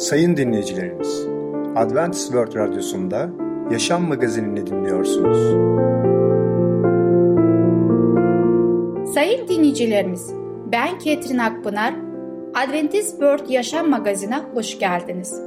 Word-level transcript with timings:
Sayın 0.00 0.36
dinleyicilerimiz, 0.36 1.26
Adventist 1.76 2.26
World 2.26 2.54
Radyosu'nda 2.54 3.30
Yaşam 3.70 4.08
Magazinini 4.08 4.66
dinliyorsunuz. 4.66 5.38
Sayın 9.14 9.48
dinleyicilerimiz, 9.48 10.34
ben 10.72 10.98
Ketrin 10.98 11.38
Akpınar, 11.38 11.94
Adventist 12.54 13.10
World 13.10 13.48
Yaşam 13.48 13.90
Magazinine 13.90 14.38
hoş 14.54 14.78
geldiniz. 14.78 15.40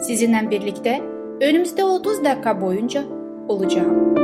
Sizinle 0.00 0.50
birlikte 0.50 1.02
önümüzde 1.40 1.84
30 1.84 2.24
dakika 2.24 2.60
boyunca 2.60 3.04
olacağım. 3.48 4.14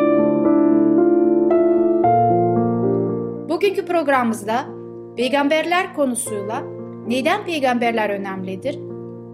Bugünkü 3.48 3.86
programımızda 3.86 4.64
peygamberler 5.16 5.94
konusuyla 5.94 6.62
neden 7.06 7.44
peygamberler 7.44 8.10
önemlidir, 8.10 8.78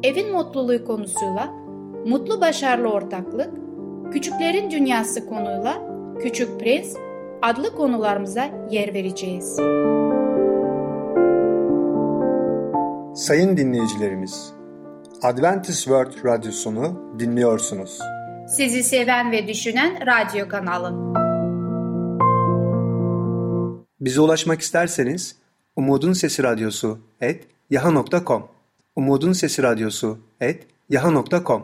evin 0.03 0.33
mutluluğu 0.33 0.85
konusuyla 0.85 1.47
mutlu 2.07 2.41
başarılı 2.41 2.89
ortaklık, 2.89 3.51
küçüklerin 4.13 4.71
dünyası 4.71 5.27
konuyla 5.27 5.91
Küçük 6.23 6.61
Prens 6.61 6.97
adlı 7.43 7.77
konularımıza 7.77 8.51
yer 8.71 8.95
vereceğiz. 8.95 9.57
Sayın 13.15 13.57
dinleyicilerimiz, 13.57 14.53
Adventist 15.23 15.85
World 15.85 16.25
Radyosunu 16.25 17.17
dinliyorsunuz. 17.19 17.99
Sizi 18.49 18.83
seven 18.83 19.33
ve 19.33 19.49
düşünen 19.49 20.07
radyo 20.07 20.49
kanalı. 20.49 21.15
Bize 24.01 24.21
ulaşmak 24.21 24.61
isterseniz 24.61 25.37
Umutun 25.77 26.13
Umutun 29.01 29.33
Sesi 29.33 29.63
Radyosu 29.63 30.19
et 30.41 30.67
yaha.com 30.89 31.63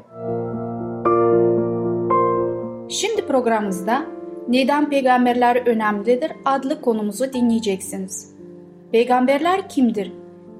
Şimdi 2.90 3.26
programımızda 3.26 4.06
Neden 4.48 4.90
Peygamberler 4.90 5.66
Önemlidir 5.66 6.32
adlı 6.44 6.80
konumuzu 6.80 7.32
dinleyeceksiniz. 7.32 8.34
Peygamberler 8.92 9.68
kimdir? 9.68 10.12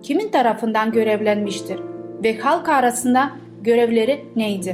Kimin 0.02 0.28
tarafından 0.28 0.92
görevlenmiştir? 0.92 1.80
Ve 2.24 2.38
halk 2.38 2.68
arasında 2.68 3.30
görevleri 3.62 4.24
neydi? 4.36 4.72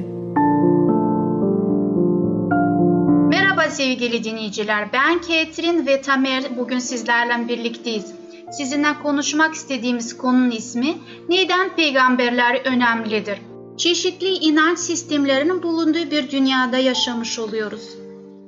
Merhaba 3.28 3.70
sevgili 3.70 4.24
dinleyiciler. 4.24 4.88
Ben 4.92 5.20
Ketrin 5.20 5.86
ve 5.86 6.02
Tamer 6.02 6.42
bugün 6.58 6.78
sizlerle 6.78 7.48
birlikteyiz. 7.48 8.21
Sizinle 8.52 8.98
konuşmak 9.02 9.54
istediğimiz 9.54 10.16
konunun 10.16 10.50
ismi 10.50 10.94
Neden 11.28 11.76
Peygamberler 11.76 12.60
Önemlidir? 12.64 13.38
Çeşitli 13.76 14.28
inanç 14.28 14.78
sistemlerinin 14.78 15.62
bulunduğu 15.62 16.10
bir 16.10 16.30
dünyada 16.30 16.78
yaşamış 16.78 17.38
oluyoruz. 17.38 17.96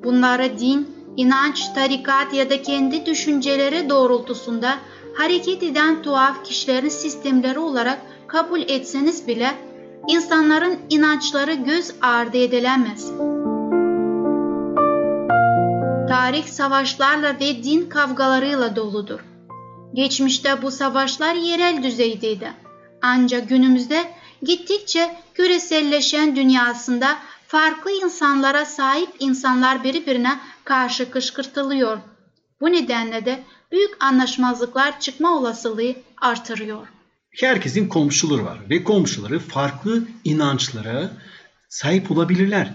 Bunlara 0.04 0.58
din, 0.58 0.88
inanç, 1.16 1.68
tarikat 1.74 2.34
ya 2.34 2.50
da 2.50 2.62
kendi 2.62 3.06
düşünceleri 3.06 3.88
doğrultusunda 3.88 4.74
hareket 5.14 5.62
eden 5.62 6.02
tuhaf 6.02 6.44
kişilerin 6.44 6.88
sistemleri 6.88 7.58
olarak 7.58 7.98
kabul 8.26 8.60
etseniz 8.60 9.28
bile 9.28 9.50
insanların 10.08 10.78
inançları 10.90 11.54
göz 11.54 11.94
ardı 12.02 12.36
edilemez. 12.36 13.10
Tarih 16.08 16.44
savaşlarla 16.46 17.34
ve 17.40 17.62
din 17.62 17.88
kavgalarıyla 17.88 18.76
doludur. 18.76 19.33
Geçmişte 19.94 20.62
bu 20.62 20.70
savaşlar 20.70 21.34
yerel 21.34 21.82
düzeydeydi. 21.82 22.52
Ancak 23.02 23.48
günümüzde 23.48 24.04
gittikçe 24.42 25.16
küreselleşen 25.34 26.36
dünyasında 26.36 27.18
farklı 27.46 27.90
insanlara 27.90 28.64
sahip 28.64 29.08
insanlar 29.18 29.84
birbirine 29.84 30.38
karşı 30.64 31.10
kışkırtılıyor. 31.10 31.98
Bu 32.60 32.72
nedenle 32.72 33.24
de 33.24 33.42
büyük 33.72 34.04
anlaşmazlıklar 34.04 35.00
çıkma 35.00 35.38
olasılığı 35.38 35.94
artırıyor. 36.20 36.86
Herkesin 37.30 37.88
komşuları 37.88 38.44
var 38.44 38.58
ve 38.70 38.84
komşuları 38.84 39.38
farklı 39.38 40.04
inançlara 40.24 41.10
sahip 41.68 42.10
olabilirler. 42.10 42.74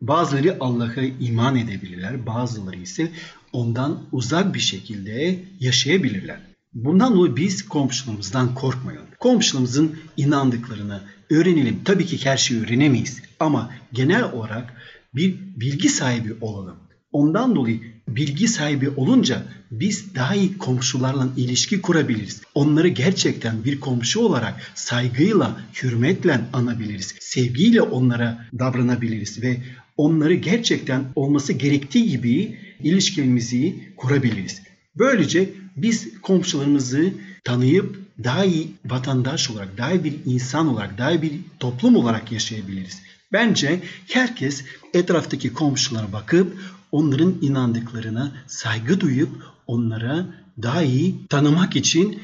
Bazıları 0.00 0.56
Allah'a 0.60 1.02
iman 1.20 1.56
edebilirler, 1.56 2.26
bazıları 2.26 2.76
ise 2.76 3.12
ondan 3.52 4.02
uzak 4.12 4.54
bir 4.54 4.60
şekilde 4.60 5.38
yaşayabilirler. 5.60 6.48
Bundan 6.84 7.14
dolayı 7.14 7.36
biz 7.36 7.68
komşularımızdan 7.68 8.54
korkmayalım. 8.54 9.08
Komşularımızın 9.18 9.96
inandıklarını 10.16 11.00
öğrenelim. 11.30 11.80
Tabii 11.84 12.06
ki 12.06 12.24
her 12.24 12.36
şeyi 12.36 12.60
öğrenemeyiz 12.60 13.22
ama 13.40 13.70
genel 13.92 14.32
olarak 14.32 14.74
bir 15.14 15.34
bilgi 15.56 15.88
sahibi 15.88 16.34
olalım. 16.40 16.76
Ondan 17.12 17.56
dolayı 17.56 17.80
bilgi 18.08 18.48
sahibi 18.48 18.90
olunca 18.90 19.42
biz 19.70 20.14
daha 20.14 20.34
iyi 20.34 20.58
komşularla 20.58 21.28
ilişki 21.36 21.80
kurabiliriz. 21.82 22.42
Onları 22.54 22.88
gerçekten 22.88 23.64
bir 23.64 23.80
komşu 23.80 24.20
olarak 24.20 24.72
saygıyla, 24.74 25.60
hürmetle 25.82 26.40
anabiliriz. 26.52 27.14
Sevgiyle 27.20 27.82
onlara 27.82 28.48
davranabiliriz 28.58 29.42
ve 29.42 29.56
onları 29.96 30.34
gerçekten 30.34 31.04
olması 31.14 31.52
gerektiği 31.52 32.08
gibi 32.08 32.58
ilişkimizi 32.82 33.92
kurabiliriz. 33.96 34.62
Böylece 34.98 35.50
biz 35.82 36.20
komşularımızı 36.20 37.12
tanıyıp 37.44 38.00
daha 38.24 38.44
iyi 38.44 38.72
vatandaş 38.86 39.50
olarak, 39.50 39.78
daha 39.78 39.92
iyi 39.92 40.04
bir 40.04 40.14
insan 40.26 40.68
olarak, 40.68 40.98
daha 40.98 41.10
iyi 41.10 41.22
bir 41.22 41.32
toplum 41.60 41.96
olarak 41.96 42.32
yaşayabiliriz. 42.32 43.02
Bence 43.32 43.80
herkes 44.08 44.64
etraftaki 44.94 45.52
komşulara 45.52 46.12
bakıp 46.12 46.58
onların 46.92 47.34
inandıklarına 47.42 48.32
saygı 48.46 49.00
duyup 49.00 49.30
onlara 49.66 50.26
daha 50.62 50.82
iyi 50.82 51.26
tanımak 51.28 51.76
için 51.76 52.20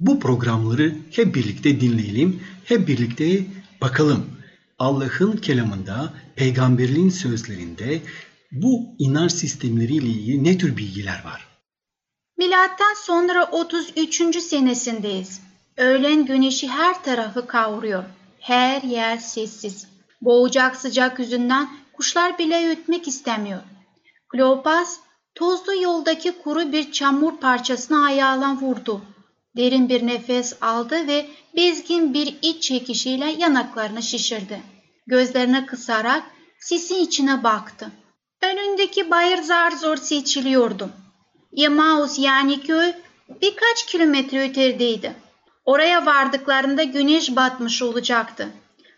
bu 0.00 0.20
programları 0.20 0.94
hep 1.10 1.34
birlikte 1.34 1.80
dinleyelim, 1.80 2.40
hep 2.64 2.88
birlikte 2.88 3.46
bakalım. 3.80 4.24
Allah'ın 4.78 5.32
kelamında, 5.36 6.12
peygamberliğin 6.36 7.10
sözlerinde 7.10 8.00
bu 8.52 8.94
inanç 8.98 9.32
sistemleriyle 9.32 10.06
ilgili 10.06 10.44
ne 10.44 10.58
tür 10.58 10.76
bilgiler 10.76 11.24
var? 11.24 11.45
Milattan 12.38 12.94
sonra 12.94 13.48
33. 13.52 14.42
senesindeyiz. 14.42 15.40
Öğlen 15.76 16.24
güneşi 16.24 16.68
her 16.68 17.02
tarafı 17.02 17.46
kavuruyor. 17.46 18.04
Her 18.40 18.82
yer 18.82 19.16
sessiz. 19.16 19.88
Boğacak 20.20 20.76
sıcak 20.76 21.18
yüzünden 21.18 21.68
kuşlar 21.92 22.38
bile 22.38 22.70
ötmek 22.70 23.08
istemiyor. 23.08 23.60
Kleopas 24.28 25.00
tozlu 25.34 25.82
yoldaki 25.82 26.32
kuru 26.32 26.72
bir 26.72 26.92
çamur 26.92 27.36
parçasına 27.36 28.04
ayağıyla 28.04 28.56
vurdu. 28.56 29.00
Derin 29.56 29.88
bir 29.88 30.06
nefes 30.06 30.62
aldı 30.62 31.06
ve 31.06 31.26
bezgin 31.56 32.14
bir 32.14 32.38
iç 32.42 32.62
çekişiyle 32.62 33.30
yanaklarını 33.38 34.02
şişirdi. 34.02 34.62
Gözlerine 35.06 35.66
kısarak 35.66 36.22
sisin 36.60 37.00
içine 37.00 37.44
baktı. 37.44 37.90
Önündeki 38.42 39.10
bayır 39.10 39.38
zar 39.38 39.70
zor 39.70 39.96
seçiliyordu. 39.96 40.90
Yemaus 41.56 42.18
yani 42.18 42.60
köy 42.60 42.92
birkaç 43.42 43.86
kilometre 43.86 44.50
ötedeydi. 44.50 45.12
Oraya 45.64 46.06
vardıklarında 46.06 46.82
güneş 46.82 47.36
batmış 47.36 47.82
olacaktı. 47.82 48.48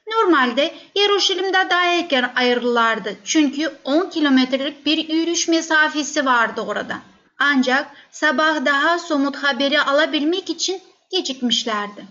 Normalde 0.08 0.74
Yeruşalim'de 0.94 1.70
daha 1.70 1.94
erken 1.94 2.32
ayrılırlardı 2.36 3.16
çünkü 3.24 3.72
10 3.84 4.10
kilometrelik 4.10 4.86
bir 4.86 5.08
yürüyüş 5.08 5.48
mesafesi 5.48 6.26
vardı 6.26 6.60
orada. 6.60 7.02
Ancak 7.38 7.90
sabah 8.10 8.64
daha 8.64 8.98
somut 8.98 9.36
haberi 9.36 9.82
alabilmek 9.82 10.50
için 10.50 10.80
gecikmişlerdi. 11.10 12.04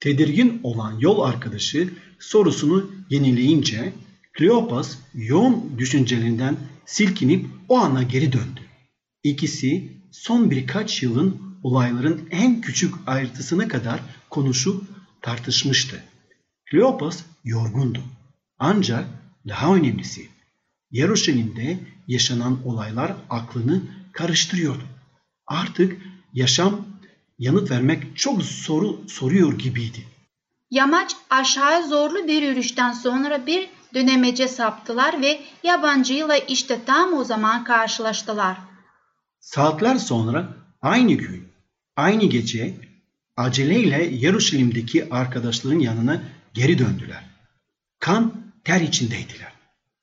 Tedirgin 0.00 0.60
olan 0.62 0.98
yol 0.98 1.20
arkadaşı 1.20 1.88
sorusunu 2.18 2.90
yenileyince 3.10 3.92
Kleopas 4.32 4.96
yoğun 5.14 5.78
düşüncelerinden 5.78 6.56
silkinip 6.86 7.46
o 7.68 7.78
ana 7.78 8.02
geri 8.02 8.32
döndü. 8.32 8.63
İkisi 9.24 9.92
son 10.10 10.50
birkaç 10.50 11.02
yılın 11.02 11.40
olayların 11.62 12.28
en 12.30 12.60
küçük 12.60 12.94
ayrıntısına 13.06 13.68
kadar 13.68 14.00
konuşup 14.30 14.84
tartışmıştı. 15.22 16.02
Kleopas 16.70 17.22
yorgundu. 17.44 18.00
Ancak 18.58 19.04
daha 19.48 19.74
önemlisi 19.74 20.28
Yeruşalim'de 20.90 21.78
yaşanan 22.08 22.58
olaylar 22.64 23.12
aklını 23.30 23.82
karıştırıyordu. 24.12 24.82
Artık 25.46 25.96
yaşam 26.32 26.86
yanıt 27.38 27.70
vermek 27.70 28.16
çok 28.16 28.42
soru 28.42 29.00
soruyor 29.08 29.58
gibiydi. 29.58 30.06
Yamaç 30.70 31.16
aşağı 31.30 31.88
zorlu 31.88 32.28
bir 32.28 32.42
yürüyüşten 32.42 32.92
sonra 32.92 33.46
bir 33.46 33.68
dönemece 33.94 34.48
saptılar 34.48 35.22
ve 35.22 35.40
yabancıyla 35.62 36.36
işte 36.36 36.80
tam 36.86 37.12
o 37.12 37.24
zaman 37.24 37.64
karşılaştılar. 37.64 38.73
Saatler 39.44 39.96
sonra 39.96 40.56
aynı 40.82 41.12
gün, 41.12 41.48
aynı 41.96 42.24
gece 42.24 42.74
aceleyle 43.36 44.04
Yeruşalim'deki 44.04 45.14
arkadaşların 45.14 45.78
yanına 45.78 46.22
geri 46.54 46.78
döndüler. 46.78 47.24
Kan 47.98 48.34
ter 48.64 48.80
içindeydiler. 48.80 49.52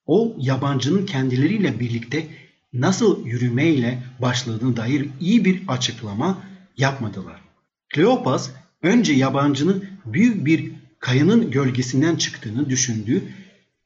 O 0.05 0.35
yabancının 0.39 1.05
kendileriyle 1.05 1.79
birlikte 1.79 2.27
nasıl 2.73 3.25
yürümeyle 3.25 4.03
başladığına 4.19 4.77
dair 4.77 5.09
iyi 5.19 5.45
bir 5.45 5.63
açıklama 5.67 6.43
yapmadılar. 6.77 7.41
Kleopas 7.89 8.51
önce 8.81 9.13
yabancının 9.13 9.85
büyük 10.05 10.45
bir 10.45 10.71
kayanın 10.99 11.51
gölgesinden 11.51 12.15
çıktığını 12.15 12.69
düşündü 12.69 13.23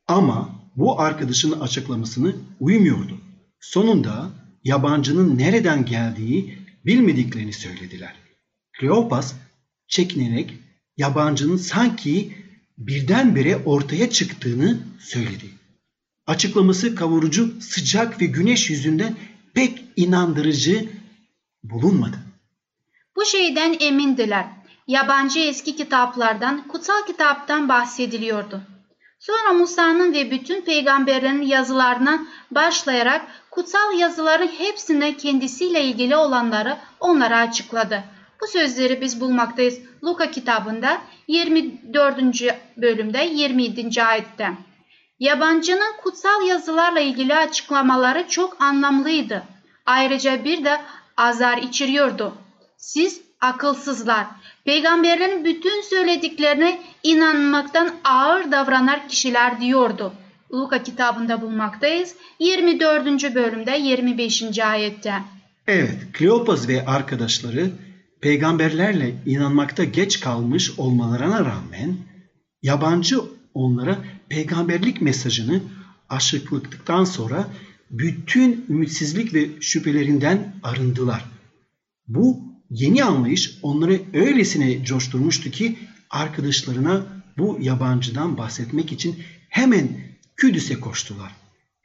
ama 0.08 0.62
bu 0.76 1.02
arkadaşının 1.02 1.60
açıklamasını 1.60 2.36
uymuyordu. 2.60 3.18
Sonunda 3.60 4.45
yabancının 4.66 5.38
nereden 5.38 5.86
geldiği 5.86 6.58
bilmediklerini 6.86 7.54
söylediler. 7.54 8.16
Kleopas 8.80 9.34
çekinerek 9.88 10.54
yabancının 10.98 11.58
sanki 11.58 12.38
birdenbire 12.78 13.58
ortaya 13.58 14.10
çıktığını 14.10 14.80
söyledi. 15.00 15.46
Açıklaması 16.28 16.96
kavurucu, 16.96 17.62
sıcak 17.62 18.22
ve 18.22 18.26
güneş 18.26 18.70
yüzünden 18.70 19.16
pek 19.54 19.84
inandırıcı 19.96 20.90
bulunmadı. 21.64 22.18
Bu 23.16 23.26
şeyden 23.26 23.76
emindiler. 23.80 24.46
Yabancı 24.88 25.40
eski 25.40 25.76
kitaplardan, 25.76 26.68
kutsal 26.68 27.06
kitaptan 27.08 27.70
bahsediliyordu. 27.70 28.62
Sonra 29.26 29.54
Musa'nın 29.54 30.14
ve 30.14 30.32
bütün 30.32 30.62
peygamberlerin 30.62 31.42
yazılarına 31.42 32.26
başlayarak 32.52 33.22
kutsal 33.52 34.00
yazıların 34.00 34.48
hepsine 34.48 35.18
kendisiyle 35.18 35.84
ilgili 35.84 36.16
olanları 36.16 36.78
onlara 37.00 37.38
açıkladı. 37.38 38.04
Bu 38.42 38.48
sözleri 38.48 39.02
biz 39.02 39.22
bulmaktayız 39.22 39.80
Luka 40.04 40.32
kitabında 40.32 41.02
24. 41.28 42.18
bölümde 42.78 43.26
27. 43.26 44.04
ayette. 44.04 44.52
Yabancının 45.20 45.98
kutsal 46.04 46.48
yazılarla 46.48 47.00
ilgili 47.00 47.36
açıklamaları 47.36 48.28
çok 48.28 48.62
anlamlıydı. 48.62 49.44
Ayrıca 49.86 50.44
bir 50.44 50.66
de 50.66 50.82
azar 51.18 51.58
içiriyordu. 51.58 52.34
Siz 52.78 53.22
akılsızlar, 53.42 54.26
peygamberlerin 54.66 55.46
bütün 55.46 55.82
söylediklerine 55.82 56.80
inanmaktan 57.04 57.92
ağır 58.04 58.52
davranan 58.52 59.08
kişiler 59.08 59.62
diyordu. 59.62 60.14
Luka 60.54 60.84
kitabında 60.84 61.42
bulmaktayız 61.42 62.16
24. 62.40 63.36
bölümde 63.36 63.78
25. 63.78 64.60
ayette. 64.60 65.14
Evet, 65.68 65.98
Kleopas 66.14 66.68
ve 66.68 66.86
arkadaşları 66.86 67.72
peygamberlerle 68.22 69.16
inanmakta 69.26 69.84
geç 69.84 70.20
kalmış 70.20 70.80
olmalarına 70.80 71.40
rağmen 71.40 71.98
yabancı 72.64 73.22
onlara 73.54 73.98
peygamberlik 74.30 75.02
mesajını 75.02 75.62
aşıklıktan 76.10 77.04
sonra 77.04 77.48
bütün 77.92 78.66
ümitsizlik 78.70 79.34
ve 79.34 79.62
şüphelerinden 79.62 80.54
arındılar. 80.64 81.26
Bu 82.08 82.55
yeni 82.70 83.04
anlayış 83.04 83.60
onları 83.62 84.02
öylesine 84.14 84.86
coşturmuştu 84.86 85.52
ki 85.52 85.78
arkadaşlarına 86.10 87.06
bu 87.38 87.58
yabancıdan 87.62 88.38
bahsetmek 88.38 88.92
için 88.92 89.24
hemen 89.50 89.90
Küdüs'e 90.36 90.80
koştular. 90.80 91.32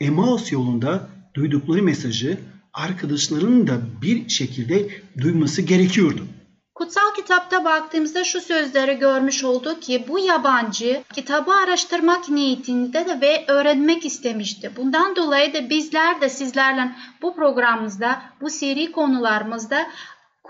Emmaus 0.00 0.52
yolunda 0.52 1.08
duydukları 1.34 1.82
mesajı 1.82 2.40
arkadaşlarının 2.72 3.66
da 3.66 3.80
bir 4.02 4.28
şekilde 4.28 4.88
duyması 5.20 5.62
gerekiyordu. 5.62 6.26
Kutsal 6.74 7.14
kitapta 7.16 7.64
baktığımızda 7.64 8.24
şu 8.24 8.40
sözleri 8.40 8.98
görmüş 8.98 9.44
olduk 9.44 9.82
ki 9.82 10.04
bu 10.08 10.18
yabancı 10.18 11.04
kitabı 11.14 11.52
araştırmak 11.52 12.28
niyetinde 12.28 13.06
de 13.06 13.20
ve 13.20 13.44
öğrenmek 13.48 14.04
istemişti. 14.06 14.72
Bundan 14.76 15.16
dolayı 15.16 15.54
da 15.54 15.70
bizler 15.70 16.20
de 16.20 16.28
sizlerle 16.28 16.92
bu 17.22 17.34
programımızda, 17.34 18.22
bu 18.40 18.50
seri 18.50 18.92
konularımızda 18.92 19.86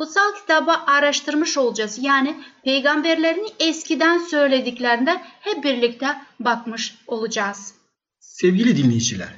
kutsal 0.00 0.34
kitabı 0.40 0.70
araştırmış 0.70 1.58
olacağız. 1.58 1.98
Yani 2.02 2.36
peygamberlerin 2.64 3.48
eskiden 3.58 4.18
söylediklerinden 4.18 5.22
hep 5.40 5.64
birlikte 5.64 6.06
bakmış 6.40 6.94
olacağız. 7.06 7.74
Sevgili 8.20 8.76
dinleyiciler, 8.76 9.28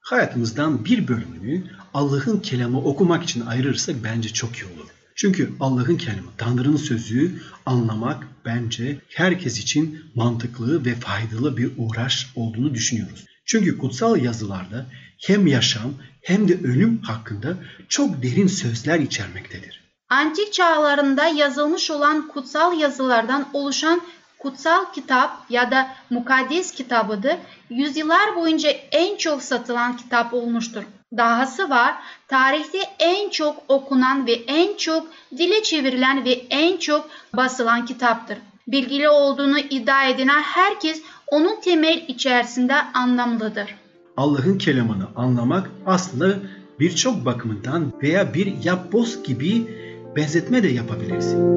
hayatımızdan 0.00 0.84
bir 0.84 1.08
bölümünü 1.08 1.64
Allah'ın 1.94 2.40
kelamı 2.40 2.80
okumak 2.80 3.24
için 3.24 3.46
ayırırsak 3.46 3.96
bence 4.04 4.28
çok 4.28 4.56
iyi 4.56 4.64
olur. 4.64 4.88
Çünkü 5.16 5.52
Allah'ın 5.60 5.96
kelamı, 5.96 6.30
Tanrı'nın 6.38 6.76
sözü 6.76 7.42
anlamak 7.66 8.28
bence 8.44 9.00
herkes 9.08 9.58
için 9.58 10.04
mantıklı 10.14 10.84
ve 10.84 10.94
faydalı 10.94 11.56
bir 11.56 11.70
uğraş 11.76 12.32
olduğunu 12.34 12.74
düşünüyoruz. 12.74 13.24
Çünkü 13.46 13.78
kutsal 13.78 14.16
yazılarda 14.16 14.86
hem 15.26 15.46
yaşam 15.46 15.94
hem 16.22 16.48
de 16.48 16.54
ölüm 16.54 16.98
hakkında 17.02 17.56
çok 17.88 18.22
derin 18.22 18.46
sözler 18.46 19.00
içermektedir. 19.00 19.85
Antik 20.10 20.52
çağlarında 20.52 21.26
yazılmış 21.26 21.90
olan 21.90 22.28
kutsal 22.28 22.78
yazılardan 22.78 23.46
oluşan 23.52 24.00
kutsal 24.38 24.92
kitap 24.92 25.50
ya 25.50 25.70
da 25.70 25.88
mukaddes 26.10 26.72
kitabıdır. 26.72 27.36
Yüzyıllar 27.70 28.36
boyunca 28.36 28.70
en 28.70 29.16
çok 29.16 29.42
satılan 29.42 29.96
kitap 29.96 30.34
olmuştur. 30.34 30.82
Dahası 31.16 31.70
var, 31.70 31.94
tarihte 32.28 32.78
en 32.98 33.30
çok 33.30 33.62
okunan 33.68 34.26
ve 34.26 34.32
en 34.32 34.76
çok 34.76 35.06
dile 35.38 35.62
çevrilen 35.62 36.24
ve 36.24 36.32
en 36.50 36.76
çok 36.76 37.08
basılan 37.36 37.86
kitaptır. 37.86 38.38
Bilgili 38.68 39.08
olduğunu 39.08 39.58
iddia 39.58 40.04
edilen 40.04 40.42
herkes 40.42 41.02
onun 41.26 41.60
temel 41.60 42.04
içerisinde 42.08 42.74
anlamlıdır. 42.94 43.74
Allah'ın 44.16 44.58
kelamını 44.58 45.06
anlamak 45.16 45.70
aslında 45.86 46.34
birçok 46.80 47.24
bakımından 47.24 47.92
veya 48.02 48.34
bir 48.34 48.64
yapboz 48.64 49.22
gibi 49.22 49.85
benzetme 50.16 50.62
de 50.62 50.68
yapabilirsin. 50.68 51.56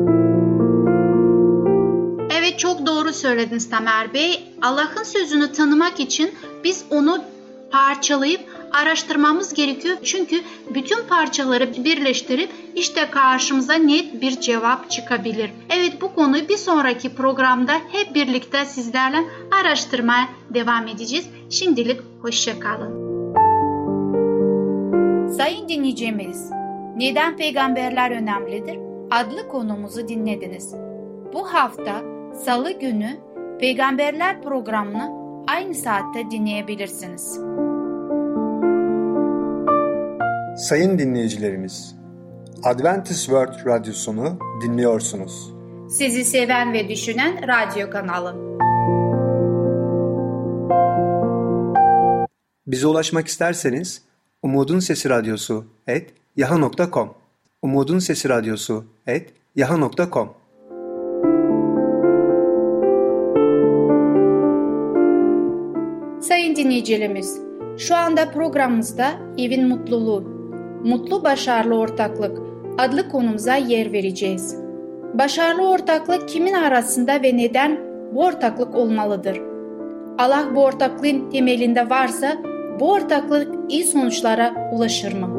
Evet 2.32 2.60
çok 2.60 2.86
doğru 2.86 3.14
söylediniz 3.14 3.70
Tamer 3.70 4.14
Bey. 4.14 4.44
Allah'ın 4.62 5.04
sözünü 5.04 5.52
tanımak 5.52 6.00
için 6.00 6.32
biz 6.64 6.86
onu 6.90 7.22
parçalayıp 7.72 8.42
araştırmamız 8.72 9.54
gerekiyor. 9.54 9.98
Çünkü 10.04 10.42
bütün 10.76 11.08
parçaları 11.10 11.84
birleştirip 11.84 12.50
işte 12.76 13.10
karşımıza 13.12 13.74
net 13.74 14.22
bir 14.22 14.40
cevap 14.42 14.92
çıkabilir. 14.92 15.52
Evet 15.70 16.02
bu 16.02 16.16
konuyu 16.16 16.50
bir 16.50 16.58
sonraki 16.58 17.16
programda 17.16 17.74
hep 17.92 18.16
birlikte 18.16 18.66
sizlerle 18.66 19.18
araştırmaya 19.62 20.30
devam 20.50 20.88
edeceğiz. 20.88 21.28
Şimdilik 21.50 22.00
hoşçakalın. 22.22 23.10
Sayın 25.38 25.70
dinleyicimiz, 25.70 26.59
neden 27.00 27.38
peygamberler 27.38 28.12
önemlidir? 28.12 28.80
adlı 29.12 29.48
konumuzu 29.48 30.08
dinlediniz. 30.08 30.74
Bu 31.34 31.54
hafta 31.54 32.02
Salı 32.46 32.80
günü 32.80 33.18
Peygamberler 33.60 34.42
programını 34.42 35.12
aynı 35.48 35.76
saatte 35.76 36.32
dinleyebilirsiniz. 36.32 37.40
Sayın 40.58 41.00
dinleyicilerimiz, 41.00 41.96
Adventist 42.64 43.26
World 43.26 43.66
Radyosunu 43.66 44.40
dinliyorsunuz. 44.62 45.54
Sizi 45.90 46.26
seven 46.26 46.74
ve 46.74 46.90
düşünen 46.90 47.48
radyo 47.48 47.90
kanalı. 47.90 48.50
Bize 52.68 52.88
ulaşmak 52.88 53.28
isterseniz 53.28 54.02
Umutun 54.44 54.80
Sesi 54.80 55.10
Radyosu 55.10 55.66
et 55.88 56.14
yaha.com 56.36 57.10
Umutun 57.62 58.00
Sesi 58.00 58.30
Radyosu 58.30 58.86
et 59.08 59.34
yaha.com 59.56 60.30
Sayın 66.22 66.56
dinleyicilerimiz, 66.56 67.40
şu 67.78 67.96
anda 67.96 68.32
programımızda 68.32 69.12
evin 69.38 69.68
mutluluğu, 69.68 70.22
mutlu 70.84 71.24
başarılı 71.24 71.76
ortaklık 71.76 72.40
adlı 72.78 73.10
konumuza 73.10 73.56
yer 73.56 73.94
vereceğiz. 73.94 74.56
Başarılı 75.14 75.70
ortaklık 75.70 76.30
kimin 76.30 76.54
arasında 76.54 77.24
ve 77.24 77.38
neden 77.38 77.80
bu 78.16 78.26
ortaklık 78.26 78.76
olmalıdır? 78.76 79.42
Allah 80.18 80.48
bu 80.56 80.64
ortaklığın 80.64 81.30
temelinde 81.30 81.90
varsa 81.90 82.38
bu 82.80 82.92
ortaklık 82.92 83.72
iyi 83.72 83.84
sonuçlara 83.84 84.72
ulaşır 84.74 85.14
mı? 85.14 85.39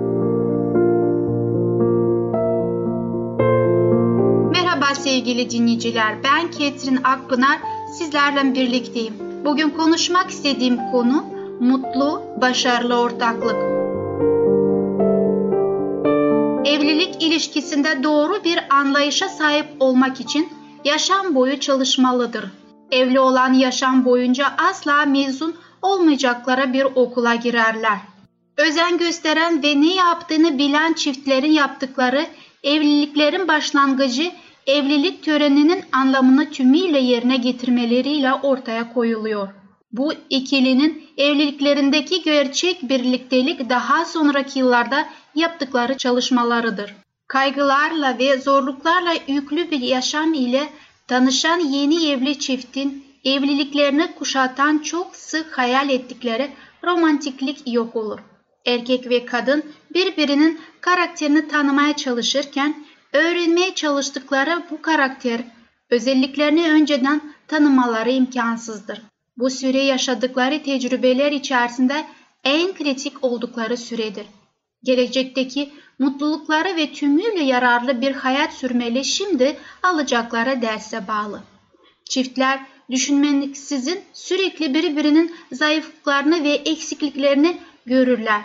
Sevgili 5.10 5.50
dinleyiciler, 5.50 6.24
ben 6.24 6.50
Ketrin 6.50 7.00
Akpınar, 7.04 7.58
sizlerle 7.98 8.54
birlikteyim. 8.54 9.14
Bugün 9.44 9.70
konuşmak 9.70 10.30
istediğim 10.30 10.76
konu 10.92 11.24
mutlu, 11.60 12.22
başarılı 12.40 13.00
ortaklık. 13.00 13.56
Evlilik 16.66 17.22
ilişkisinde 17.22 18.02
doğru 18.02 18.44
bir 18.44 18.58
anlayışa 18.70 19.28
sahip 19.28 19.66
olmak 19.80 20.20
için 20.20 20.48
yaşam 20.84 21.34
boyu 21.34 21.60
çalışmalıdır. 21.60 22.44
Evli 22.90 23.20
olan 23.20 23.52
yaşam 23.52 24.04
boyunca 24.04 24.46
asla 24.70 25.06
mezun 25.06 25.54
olmayacaklara 25.82 26.72
bir 26.72 26.84
okula 26.84 27.34
girerler. 27.34 27.98
Özen 28.56 28.98
gösteren 28.98 29.62
ve 29.62 29.80
ne 29.80 29.94
yaptığını 29.94 30.58
bilen 30.58 30.92
çiftlerin 30.92 31.52
yaptıkları 31.52 32.26
evliliklerin 32.62 33.48
başlangıcı 33.48 34.32
evlilik 34.70 35.22
töreninin 35.22 35.84
anlamını 35.92 36.50
tümüyle 36.50 36.98
yerine 36.98 37.36
getirmeleriyle 37.36 38.32
ortaya 38.32 38.92
koyuluyor. 38.92 39.48
Bu 39.92 40.12
ikilinin 40.30 41.04
evliliklerindeki 41.16 42.22
gerçek 42.22 42.88
birliktelik 42.88 43.70
daha 43.70 44.04
sonraki 44.04 44.58
yıllarda 44.58 45.08
yaptıkları 45.34 45.96
çalışmalarıdır. 45.96 46.94
Kaygılarla 47.26 48.18
ve 48.18 48.38
zorluklarla 48.38 49.14
yüklü 49.28 49.70
bir 49.70 49.80
yaşam 49.80 50.34
ile 50.34 50.68
tanışan 51.08 51.58
yeni 51.58 52.10
evli 52.10 52.38
çiftin 52.38 53.04
evliliklerini 53.24 54.14
kuşatan 54.18 54.78
çok 54.78 55.16
sık 55.16 55.58
hayal 55.58 55.90
ettikleri 55.90 56.50
romantiklik 56.84 57.62
yok 57.66 57.96
olur. 57.96 58.18
Erkek 58.66 59.08
ve 59.10 59.24
kadın 59.24 59.64
birbirinin 59.94 60.60
karakterini 60.80 61.48
tanımaya 61.48 61.96
çalışırken 61.96 62.74
öğrenmeye 63.12 63.74
çalıştıkları 63.74 64.62
bu 64.70 64.82
karakter 64.82 65.40
özelliklerini 65.90 66.70
önceden 66.70 67.34
tanımaları 67.48 68.10
imkansızdır. 68.10 69.02
Bu 69.38 69.50
süre 69.50 69.82
yaşadıkları 69.82 70.62
tecrübeler 70.62 71.32
içerisinde 71.32 72.06
en 72.44 72.74
kritik 72.74 73.24
oldukları 73.24 73.76
süredir. 73.76 74.26
Gelecekteki 74.84 75.72
mutlulukları 75.98 76.76
ve 76.76 76.92
tümüyle 76.92 77.42
yararlı 77.42 78.00
bir 78.00 78.12
hayat 78.12 78.52
sürmeli 78.52 79.04
şimdi 79.04 79.56
alacakları 79.82 80.62
derse 80.62 81.08
bağlı. 81.08 81.42
Çiftler 82.04 82.60
düşünmeksizin 82.90 84.00
sürekli 84.12 84.74
birbirinin 84.74 85.34
zayıflıklarını 85.52 86.44
ve 86.44 86.50
eksikliklerini 86.52 87.58
görürler. 87.86 88.42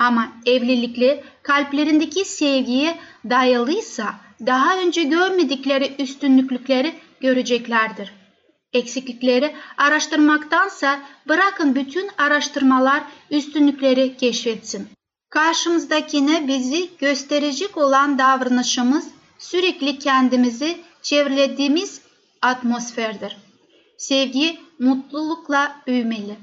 Ama 0.00 0.32
evlilikle 0.46 1.24
kalplerindeki 1.42 2.24
sevgiye 2.24 2.98
dayalıysa 3.30 4.14
daha 4.46 4.78
önce 4.78 5.02
görmedikleri 5.02 5.94
üstünlükleri 5.98 6.94
göreceklerdir. 7.20 8.12
Eksiklikleri 8.72 9.54
araştırmaktansa 9.76 11.00
bırakın 11.28 11.74
bütün 11.74 12.10
araştırmalar 12.18 13.02
üstünlükleri 13.30 14.16
keşfetsin. 14.16 14.88
Karşımızdakine 15.30 16.48
bizi 16.48 16.90
gösterecek 16.98 17.76
olan 17.76 18.18
davranışımız 18.18 19.08
sürekli 19.38 19.98
kendimizi 19.98 20.76
çevrelediğimiz 21.02 22.00
atmosferdir. 22.42 23.36
Sevgi 23.98 24.58
mutlulukla 24.78 25.76
büyümeli. 25.86 26.36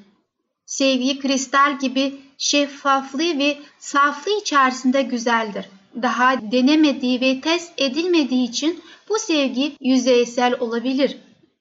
Sevgi 0.67 1.19
kristal 1.19 1.79
gibi 1.79 2.15
şeffaflığı 2.37 3.39
ve 3.39 3.57
saflığı 3.79 4.39
içerisinde 4.41 5.01
güzeldir. 5.01 5.65
Daha 6.01 6.51
denemediği 6.51 7.21
ve 7.21 7.41
test 7.41 7.73
edilmediği 7.77 8.49
için 8.49 8.81
bu 9.09 9.19
sevgi 9.19 9.75
yüzeysel 9.81 10.59
olabilir. 10.59 11.17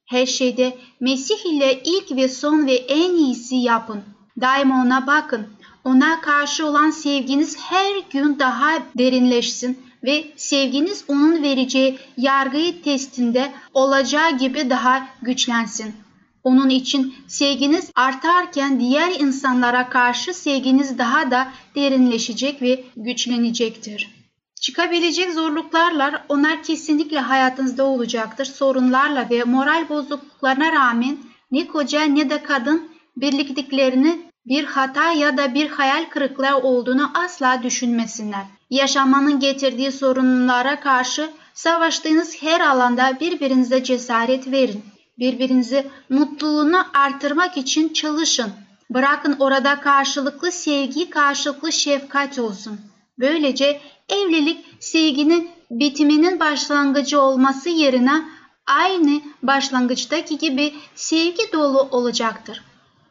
Her 0.06 0.26
şeyde 0.26 0.78
Mesih 1.00 1.46
ile 1.46 1.82
ilk 1.84 2.16
ve 2.16 2.28
son 2.28 2.66
ve 2.66 2.75
en 2.75 3.14
iyisi 3.14 3.56
yapın. 3.56 4.02
Daima 4.40 4.82
ona 4.82 5.06
bakın. 5.06 5.46
Ona 5.84 6.20
karşı 6.20 6.66
olan 6.66 6.90
sevginiz 6.90 7.56
her 7.58 7.92
gün 8.10 8.38
daha 8.38 8.82
derinleşsin 8.98 9.78
ve 10.04 10.25
sevginiz 10.36 11.04
onun 11.08 11.42
vereceği 11.42 11.98
yargıyı 12.16 12.82
testinde 12.82 13.52
olacağı 13.75 14.38
gibi 14.38 14.70
daha 14.70 15.08
güçlensin. 15.22 16.05
Onun 16.47 16.69
için 16.69 17.15
sevginiz 17.29 17.91
artarken 17.95 18.81
diğer 18.81 19.21
insanlara 19.21 19.88
karşı 19.88 20.35
sevginiz 20.35 20.99
daha 20.99 21.31
da 21.31 21.49
derinleşecek 21.75 22.62
ve 22.62 22.85
güçlenecektir. 22.97 24.11
Çıkabilecek 24.61 25.33
zorluklarla 25.33 26.25
onlar 26.29 26.62
kesinlikle 26.62 27.21
hayatınızda 27.21 27.85
olacaktır. 27.85 28.45
Sorunlarla 28.45 29.31
ve 29.31 29.45
moral 29.45 29.88
bozukluklarına 29.88 30.73
rağmen 30.73 31.17
ne 31.50 31.67
koca 31.67 32.03
ne 32.03 32.31
de 32.31 32.43
kadın 32.43 32.88
birliktiklerini 33.17 34.19
bir 34.47 34.65
hata 34.65 35.12
ya 35.12 35.37
da 35.37 35.55
bir 35.55 35.71
hayal 35.71 36.05
kırıklığı 36.11 36.57
olduğunu 36.57 37.11
asla 37.15 37.62
düşünmesinler. 37.62 38.45
Yaşamanın 38.71 39.41
getirdiği 39.41 39.93
sorunlara 39.93 40.81
karşı 40.81 41.31
savaştığınız 41.55 42.43
her 42.43 42.61
alanda 42.61 43.21
birbirinize 43.21 43.85
cesaret 43.85 44.50
verin. 44.50 44.96
Birbirinizi 45.18 45.87
mutluluğunu 46.08 46.85
artırmak 46.94 47.56
için 47.56 47.88
çalışın. 47.88 48.50
Bırakın 48.90 49.37
orada 49.38 49.80
karşılıklı 49.80 50.52
sevgi, 50.52 51.11
karşılıklı 51.11 51.73
şefkat 51.73 52.38
olsun. 52.38 52.80
Böylece 53.18 53.80
evlilik 54.08 54.64
sevginin 54.80 55.50
bitiminin 55.70 56.40
başlangıcı 56.40 57.20
olması 57.20 57.68
yerine 57.68 58.25
aynı 58.66 59.20
başlangıçtaki 59.42 60.38
gibi 60.38 60.75
sevgi 60.94 61.52
dolu 61.52 61.88
olacaktır. 61.90 62.62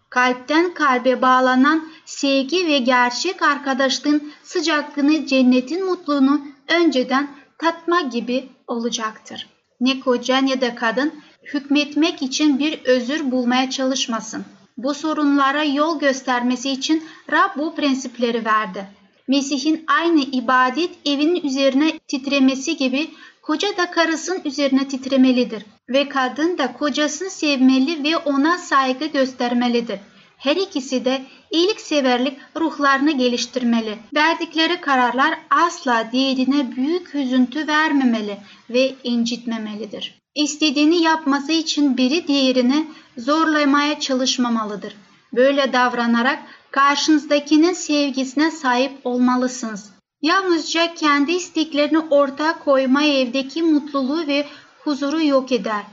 Kalpten 0.10 0.74
kalbe 0.74 1.22
bağlanan 1.22 1.88
sevgi 2.06 2.68
ve 2.68 2.78
gerçek 2.78 3.42
arkadaşlığın 3.42 4.32
sıcaklığını, 4.44 5.26
cennetin 5.26 5.86
mutluluğunu 5.86 6.42
önceden 6.68 7.30
tatma 7.58 8.02
gibi 8.02 8.50
olacaktır. 8.68 9.48
Ne 9.80 10.00
koca 10.00 10.38
ne 10.38 10.62
de 10.62 10.76
kadın 10.76 11.14
hükmetmek 11.54 12.22
için 12.22 12.60
bir 12.60 12.80
özür 12.86 13.32
bulmaya 13.32 13.70
çalışmasın. 13.70 14.46
Bu 14.78 14.94
sorunlara 14.94 15.64
yol 15.64 16.00
göstermesi 16.00 16.70
için 16.70 17.04
Rab 17.32 17.58
bu 17.58 17.76
prensipleri 17.76 18.46
verdi. 18.46 18.88
Mesih'in 19.28 19.84
aynı 19.88 20.22
ibadet 20.22 20.90
evinin 21.06 21.44
üzerine 21.44 22.00
titremesi 22.00 22.78
gibi 22.78 23.08
koca 23.42 23.78
da 23.78 23.92
karısının 23.92 24.42
üzerine 24.46 24.88
titremelidir 24.88 25.66
ve 25.90 26.10
kadın 26.10 26.58
da 26.58 26.74
kocasını 26.74 27.30
sevmeli 27.30 28.04
ve 28.04 28.18
ona 28.18 28.58
saygı 28.58 29.06
göstermelidir. 29.06 30.00
Her 30.38 30.56
ikisi 30.56 31.06
de 31.06 31.22
iyilikseverlik 31.52 32.38
ruhlarını 32.56 33.12
geliştirmeli. 33.12 33.98
Verdikleri 34.16 34.82
kararlar 34.82 35.40
asla 35.50 36.10
diğerine 36.12 36.76
büyük 36.76 37.14
hüzüntü 37.14 37.68
vermemeli 37.68 38.38
ve 38.70 38.96
incitmemelidir. 39.04 40.22
İstediğini 40.36 41.02
yapması 41.02 41.52
için 41.52 41.98
biri 41.98 42.28
diğerini 42.28 42.88
zorlamaya 43.18 44.00
çalışmamalıdır. 44.00 44.96
Böyle 45.34 45.74
davranarak 45.74 46.40
karşınızdakinin 46.72 47.74
sevgisine 47.74 48.52
sahip 48.52 48.92
olmalısınız. 49.04 49.92
Yalnızca 50.22 50.94
kendi 50.94 51.32
isteklerini 51.32 52.00
ortaya 52.00 52.60
koyma 52.60 53.04
evdeki 53.04 53.64
mutluluğu 53.64 54.28
ve 54.28 54.46
huzuru 54.84 55.24
yok 55.24 55.52
eder. 55.52 55.84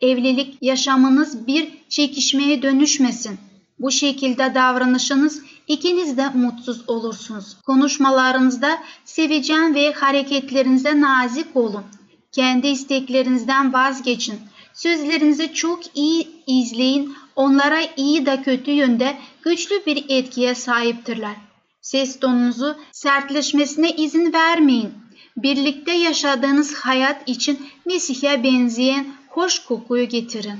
Evlilik 0.00 0.58
yaşamınız 0.62 1.46
bir 1.46 1.68
çekişmeye 1.88 2.62
dönüşmesin. 2.62 3.38
Bu 3.80 3.90
şekilde 3.90 4.54
davranışınız 4.54 5.42
ikiniz 5.68 6.16
de 6.16 6.28
mutsuz 6.28 6.88
olursunuz. 6.88 7.56
Konuşmalarınızda 7.66 8.78
sevecen 9.04 9.74
ve 9.74 9.92
hareketlerinize 9.92 11.00
nazik 11.00 11.56
olun. 11.56 11.84
Kendi 12.32 12.66
isteklerinizden 12.66 13.72
vazgeçin. 13.72 14.40
Sözlerinizi 14.74 15.54
çok 15.54 15.96
iyi 15.96 16.28
izleyin. 16.46 17.14
Onlara 17.36 17.80
iyi 17.96 18.26
da 18.26 18.42
kötü 18.42 18.70
yönde 18.70 19.16
güçlü 19.42 19.86
bir 19.86 20.04
etkiye 20.08 20.54
sahiptirler. 20.54 21.36
Ses 21.80 22.20
tonunuzu 22.20 22.76
sertleşmesine 22.92 23.90
izin 23.90 24.32
vermeyin. 24.32 24.92
Birlikte 25.36 25.92
yaşadığınız 25.92 26.74
hayat 26.74 27.28
için 27.28 27.58
Mesih'e 27.86 28.42
benzeyen 28.42 29.06
hoş 29.28 29.58
kokuyu 29.58 30.08
getirin. 30.08 30.58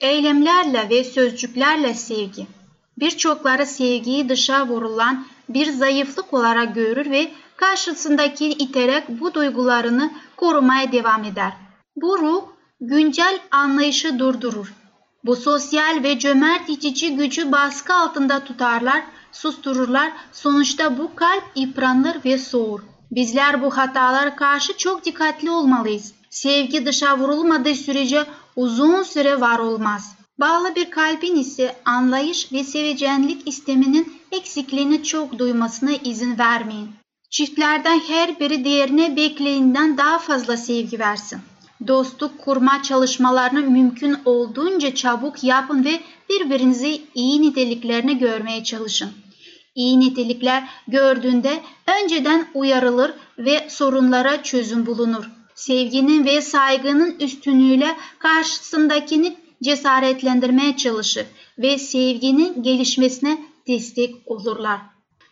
Eylemlerle 0.00 0.90
ve 0.90 1.04
sözcüklerle 1.04 1.94
sevgi. 1.94 2.46
Birçokları 2.98 3.66
sevgiyi 3.66 4.28
dışa 4.28 4.68
vurulan 4.68 5.26
bir 5.48 5.72
zayıflık 5.72 6.34
olarak 6.34 6.74
görür 6.74 7.10
ve 7.10 7.30
karşısındaki 7.56 8.46
iterek 8.46 9.04
bu 9.08 9.34
duygularını 9.34 10.10
korumaya 10.36 10.92
devam 10.92 11.24
eder. 11.24 11.52
Bu 11.96 12.18
ruh 12.18 12.42
güncel 12.80 13.38
anlayışı 13.50 14.18
durdurur. 14.18 14.74
Bu 15.24 15.36
sosyal 15.36 16.02
ve 16.02 16.18
cömert 16.18 16.68
itici 16.68 17.16
gücü 17.16 17.52
baskı 17.52 17.94
altında 17.94 18.44
tutarlar, 18.44 19.02
sustururlar. 19.32 20.12
Sonuçta 20.32 20.98
bu 20.98 21.14
kalp 21.14 21.44
yıpranır 21.54 22.16
ve 22.24 22.38
soğur. 22.38 22.80
Bizler 23.10 23.62
bu 23.62 23.76
hatalara 23.76 24.36
karşı 24.36 24.76
çok 24.76 25.04
dikkatli 25.04 25.50
olmalıyız. 25.50 26.12
Sevgi 26.30 26.86
dışa 26.86 27.18
vurulmadığı 27.18 27.74
sürece 27.74 28.24
uzun 28.56 29.02
süre 29.02 29.40
var 29.40 29.58
olmaz. 29.58 30.16
Bağlı 30.40 30.74
bir 30.74 30.90
kalbin 30.90 31.36
ise 31.36 31.76
anlayış 31.84 32.52
ve 32.52 32.64
sevecenlik 32.64 33.48
isteminin 33.48 34.12
eksikliğini 34.32 35.02
çok 35.02 35.38
duymasına 35.38 35.90
izin 36.04 36.38
vermeyin. 36.38 36.90
Çiftlerden 37.30 38.00
her 38.00 38.40
biri 38.40 38.64
diğerine 38.64 39.16
bekleyinden 39.16 39.98
daha 39.98 40.18
fazla 40.18 40.56
sevgi 40.56 40.98
versin. 40.98 41.40
Dostluk 41.86 42.38
kurma 42.38 42.82
çalışmalarını 42.82 43.60
mümkün 43.60 44.16
olduğunca 44.24 44.94
çabuk 44.94 45.44
yapın 45.44 45.84
ve 45.84 46.00
birbirinizi 46.30 47.02
iyi 47.14 47.42
niteliklerini 47.42 48.18
görmeye 48.18 48.64
çalışın. 48.64 49.10
İyi 49.74 50.00
nitelikler 50.00 50.68
gördüğünde 50.88 51.62
önceden 52.02 52.46
uyarılır 52.54 53.14
ve 53.38 53.66
sorunlara 53.70 54.42
çözüm 54.42 54.86
bulunur. 54.86 55.30
Sevginin 55.54 56.24
ve 56.24 56.42
saygının 56.42 57.16
üstünlüğüyle 57.20 57.96
karşısındakini 58.18 59.36
cesaretlendirmeye 59.62 60.76
çalışır 60.76 61.26
ve 61.58 61.78
sevginin 61.78 62.62
gelişmesine 62.62 63.38
destek 63.66 64.14
olurlar. 64.26 64.80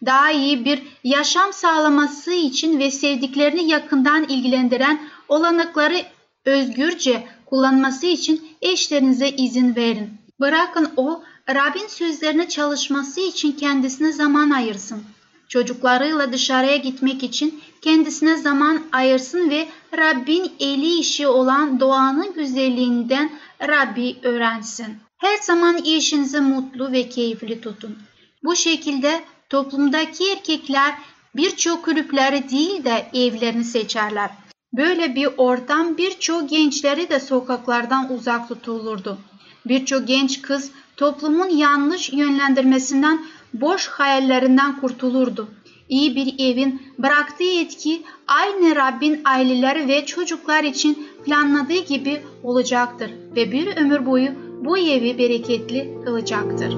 Daha 0.07 0.31
iyi 0.31 0.65
bir 0.65 0.83
yaşam 1.05 1.53
sağlaması 1.53 2.33
için 2.33 2.79
ve 2.79 2.91
sevdiklerini 2.91 3.71
yakından 3.71 4.25
ilgilendiren 4.25 5.01
olanakları 5.29 6.03
özgürce 6.45 7.27
kullanması 7.47 8.07
için 8.07 8.49
eşlerinize 8.63 9.29
izin 9.29 9.77
verin. 9.77 10.11
Bırakın 10.41 10.91
o 10.97 11.23
Rabbin 11.49 11.87
sözlerine 11.87 12.49
çalışması 12.49 13.21
için 13.21 13.53
kendisine 13.53 14.13
zaman 14.13 14.51
ayırsın. 14.51 15.03
Çocuklarıyla 15.49 16.33
dışarıya 16.33 16.77
gitmek 16.77 17.23
için 17.23 17.61
kendisine 17.83 18.37
zaman 18.37 18.83
ayırsın 18.93 19.51
ve 19.51 19.69
Rabbin 19.97 20.53
eli 20.61 20.99
işi 20.99 21.27
olan 21.27 21.81
doğanın 21.81 22.35
güzelliğinden 22.35 23.31
Rabbi 23.63 24.17
öğrensin. 24.23 24.97
Her 25.19 25.37
zaman 25.37 25.77
işinizi 25.77 26.41
mutlu 26.41 26.93
ve 26.93 27.09
keyifli 27.09 27.61
tutun. 27.61 27.99
Bu 28.45 28.57
şekilde 28.57 29.25
toplumdaki 29.49 30.33
erkekler 30.33 30.95
birçok 31.37 31.85
kulüpleri 31.85 32.51
değil 32.51 32.85
de 32.85 33.07
evlerini 33.15 33.65
seçerler. 33.65 34.31
Böyle 34.73 35.15
bir 35.15 35.29
ortam 35.37 35.97
birçok 35.97 36.51
gençleri 36.51 37.09
de 37.09 37.21
sokaklardan 37.21 38.13
uzak 38.13 38.49
tutulurdu. 38.49 39.19
Birçok 39.67 40.09
genç 40.09 40.43
kız 40.43 40.71
toplumun 40.97 41.49
yanlış 41.49 42.13
yönlendirmesinden, 42.13 43.27
boş 43.55 43.87
hayallerinden 43.87 44.81
kurtulurdu. 44.81 45.49
İyi 45.89 46.17
bir 46.17 46.35
evin 46.51 46.83
bıraktığı 46.99 47.61
etki 47.61 48.03
aynı 48.27 48.77
Rabbin 48.77 49.21
aileleri 49.25 49.89
ve 49.89 50.07
çocuklar 50.07 50.65
için 50.65 51.08
planladığı 51.25 51.85
gibi 51.89 52.23
olacaktır 52.43 53.11
ve 53.37 53.53
bir 53.53 53.77
ömür 53.77 54.07
boyu 54.07 54.29
bu 54.65 54.79
evi 54.79 55.19
bereketli 55.19 55.99
kılacaktır. 56.05 56.77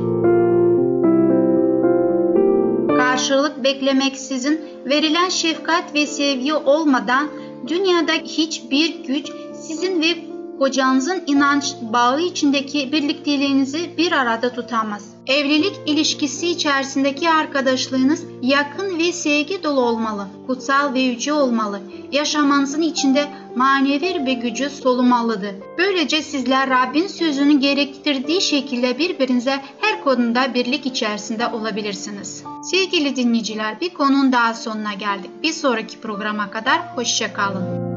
Karşılık 2.96 3.64
beklemeksizin 3.64 4.60
verilen 4.86 5.28
şefkat 5.28 5.94
ve 5.94 6.06
sevgi 6.06 6.54
olmadan 6.54 7.28
dünyada 7.68 8.12
hiçbir 8.12 9.04
güç 9.04 9.32
sizin 9.62 10.02
ve 10.02 10.30
kocanızın 10.60 11.22
inanç 11.26 11.74
bağı 11.92 12.20
içindeki 12.20 12.92
birlikteliğinizi 12.92 13.90
bir 13.98 14.12
arada 14.12 14.52
tutamaz. 14.52 15.14
Evlilik 15.26 15.72
ilişkisi 15.86 16.48
içerisindeki 16.48 17.30
arkadaşlığınız 17.30 18.24
yakın 18.42 18.98
ve 18.98 19.12
sevgi 19.12 19.62
dolu 19.62 19.80
olmalı, 19.80 20.26
kutsal 20.46 20.94
ve 20.94 21.00
yüce 21.00 21.32
olmalı. 21.32 21.80
Yaşamanızın 22.12 22.82
içinde 22.82 23.26
manevi 23.56 24.26
bir 24.26 24.32
gücü 24.32 24.70
solumalıdır. 24.70 25.54
Böylece 25.78 26.22
sizler 26.22 26.70
Rabbin 26.70 27.06
sözünü 27.06 27.60
gerektirdiği 27.60 28.40
şekilde 28.40 28.98
birbirinize 28.98 29.60
her 29.80 30.04
konuda 30.04 30.54
birlik 30.54 30.86
içerisinde 30.86 31.46
olabilirsiniz. 31.46 32.44
Sevgili 32.62 33.16
dinleyiciler 33.16 33.80
bir 33.80 33.94
konunun 33.94 34.32
daha 34.32 34.54
sonuna 34.54 34.94
geldik. 34.94 35.30
Bir 35.42 35.52
sonraki 35.52 36.00
programa 36.00 36.50
kadar 36.50 36.96
hoşçakalın. 36.96 37.90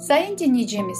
Sayın 0.00 0.38
dinleyicimiz, 0.38 0.98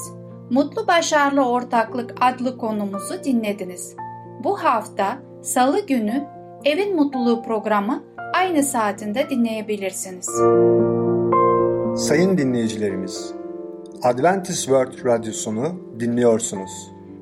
Mutlu 0.51 0.87
Başarılı 0.87 1.49
Ortaklık 1.49 2.15
adlı 2.21 2.59
konumuzu 2.59 3.25
dinlediniz. 3.25 3.97
Bu 4.45 4.65
hafta 4.65 5.19
Salı 5.43 5.87
günü 5.87 6.29
Evin 6.65 6.97
Mutluluğu 6.97 7.43
programı 7.43 8.03
aynı 8.35 8.63
saatinde 8.63 9.31
dinleyebilirsiniz. 9.31 10.29
Sayın 11.97 12.39
dinleyicilerimiz, 12.39 13.35
Adventist 14.03 14.65
World 14.65 15.05
Radyosunu 15.05 15.81
dinliyorsunuz. 16.01 16.71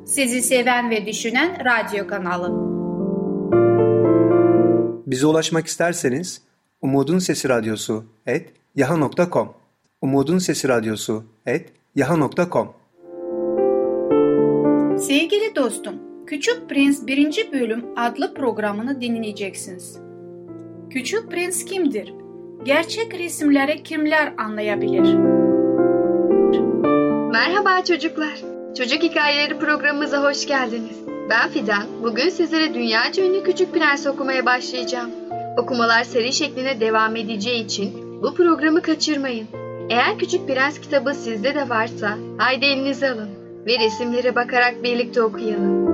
Sizi 0.06 0.42
seven 0.42 0.90
ve 0.90 1.06
düşünen 1.06 1.58
radyo 1.64 2.06
kanalı. 2.06 2.70
Bize 5.06 5.26
ulaşmak 5.26 5.66
isterseniz 5.66 6.42
Umutun 6.82 7.18
Sesi 7.18 7.48
Radyosu 7.48 8.04
et 8.26 8.52
yaha.com 8.76 9.52
Umutun 10.00 10.38
Sesi 10.38 10.68
Radyosu 10.68 11.24
et 11.46 11.72
yaha.com 11.94 12.72
Sevgili 14.98 15.56
dostum, 15.56 15.94
Küçük 16.26 16.68
Prens 16.68 17.06
1. 17.06 17.48
bölüm 17.52 17.84
adlı 17.96 18.34
programını 18.34 19.00
dinleyeceksiniz. 19.00 19.98
Küçük 20.90 21.30
Prens 21.30 21.64
kimdir? 21.64 22.19
Gerçek 22.64 23.14
resimleri 23.18 23.82
kimler 23.82 24.32
anlayabilir? 24.38 25.14
Merhaba 27.32 27.84
çocuklar. 27.84 28.40
Çocuk 28.78 29.02
Hikayeleri 29.02 29.58
programımıza 29.58 30.22
hoş 30.22 30.46
geldiniz. 30.46 30.96
Ben 31.30 31.48
Fidan. 31.50 31.82
Bugün 32.02 32.28
sizlere 32.28 32.74
dünyaca 32.74 33.24
ünlü 33.24 33.42
Küçük 33.42 33.74
Prens 33.74 34.06
okumaya 34.06 34.46
başlayacağım. 34.46 35.10
Okumalar 35.58 36.04
seri 36.04 36.32
şeklinde 36.32 36.80
devam 36.80 37.16
edeceği 37.16 37.64
için 37.64 38.22
bu 38.22 38.34
programı 38.34 38.82
kaçırmayın. 38.82 39.46
Eğer 39.90 40.18
Küçük 40.18 40.48
Prens 40.48 40.80
kitabı 40.80 41.14
sizde 41.14 41.54
de 41.54 41.68
varsa 41.68 42.18
haydi 42.38 42.64
elinize 42.64 43.10
alın 43.10 43.30
ve 43.66 43.78
resimlere 43.78 44.34
bakarak 44.34 44.82
birlikte 44.82 45.22
okuyalım. 45.22 45.90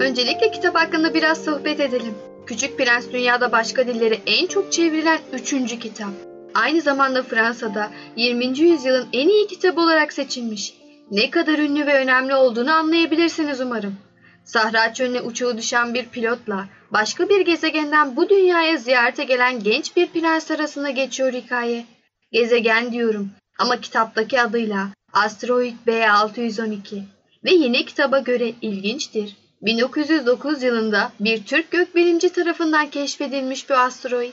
Öncelikle 0.00 0.50
kitap 0.50 0.74
hakkında 0.74 1.14
biraz 1.14 1.44
sohbet 1.44 1.80
edelim. 1.80 2.14
Küçük 2.50 2.78
Prens 2.78 3.12
dünyada 3.12 3.52
başka 3.52 3.86
dillere 3.86 4.18
en 4.26 4.46
çok 4.46 4.72
çevrilen 4.72 5.18
üçüncü 5.32 5.78
kitap. 5.78 6.10
Aynı 6.54 6.80
zamanda 6.80 7.22
Fransa'da 7.22 7.90
20. 8.16 8.58
yüzyılın 8.58 9.08
en 9.12 9.28
iyi 9.28 9.46
kitabı 9.46 9.80
olarak 9.80 10.12
seçilmiş. 10.12 10.74
Ne 11.10 11.30
kadar 11.30 11.58
ünlü 11.58 11.86
ve 11.86 11.94
önemli 11.94 12.34
olduğunu 12.34 12.72
anlayabilirsiniz 12.72 13.60
umarım. 13.60 13.96
Sahra 14.44 14.94
çölüne 14.94 15.20
uçağı 15.20 15.58
düşen 15.58 15.94
bir 15.94 16.08
pilotla 16.08 16.66
başka 16.90 17.28
bir 17.28 17.40
gezegenden 17.40 18.16
bu 18.16 18.28
dünyaya 18.28 18.76
ziyarete 18.76 19.24
gelen 19.24 19.62
genç 19.62 19.96
bir 19.96 20.06
prens 20.06 20.50
arasında 20.50 20.90
geçiyor 20.90 21.32
hikaye. 21.32 21.84
Gezegen 22.32 22.92
diyorum 22.92 23.30
ama 23.58 23.80
kitaptaki 23.80 24.40
adıyla 24.40 24.88
Asteroid 25.12 25.74
B612 25.86 27.02
ve 27.44 27.50
yine 27.50 27.84
kitaba 27.84 28.18
göre 28.18 28.52
ilginçtir. 28.62 29.39
1909 29.62 30.62
yılında 30.62 31.12
bir 31.20 31.44
Türk 31.44 31.70
gökbilimci 31.70 32.32
tarafından 32.32 32.90
keşfedilmiş 32.90 33.70
bir 33.70 33.84
asteroid. 33.86 34.32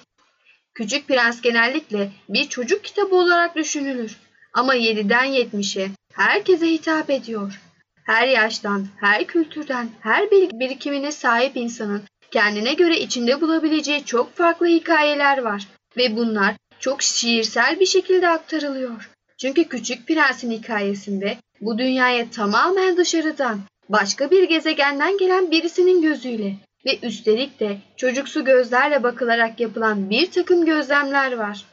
Küçük 0.73 1.07
Prens 1.07 1.41
genellikle 1.41 2.11
bir 2.29 2.49
çocuk 2.49 2.83
kitabı 2.83 3.15
olarak 3.15 3.55
düşünülür 3.55 4.17
ama 4.53 4.75
7'den 4.75 5.25
70'e 5.25 5.91
herkese 6.13 6.67
hitap 6.67 7.09
ediyor. 7.09 7.61
Her 8.03 8.27
yaştan, 8.27 8.87
her 8.99 9.27
kültürden, 9.27 9.89
her 9.99 10.31
bilgi 10.31 10.59
birikimine 10.59 11.11
sahip 11.11 11.57
insanın 11.57 12.03
kendine 12.31 12.73
göre 12.73 12.99
içinde 12.99 13.41
bulabileceği 13.41 14.05
çok 14.05 14.35
farklı 14.35 14.67
hikayeler 14.67 15.37
var 15.37 15.67
ve 15.97 16.15
bunlar 16.15 16.55
çok 16.79 17.01
şiirsel 17.01 17.79
bir 17.79 17.85
şekilde 17.85 18.29
aktarılıyor. 18.29 19.09
Çünkü 19.37 19.63
Küçük 19.63 20.07
Prens'in 20.07 20.51
hikayesinde 20.51 21.37
bu 21.61 21.77
dünyaya 21.77 22.29
tamamen 22.29 22.97
dışarıdan, 22.97 23.59
başka 23.89 24.31
bir 24.31 24.43
gezegenden 24.43 25.17
gelen 25.17 25.51
birisinin 25.51 26.01
gözüyle 26.01 26.55
ve 26.85 26.99
üstelik 27.03 27.59
de 27.59 27.77
çocuksu 27.97 28.45
gözlerle 28.45 29.03
bakılarak 29.03 29.59
yapılan 29.59 30.09
bir 30.09 30.31
takım 30.31 30.65
gözlemler 30.65 31.37
var. 31.37 31.65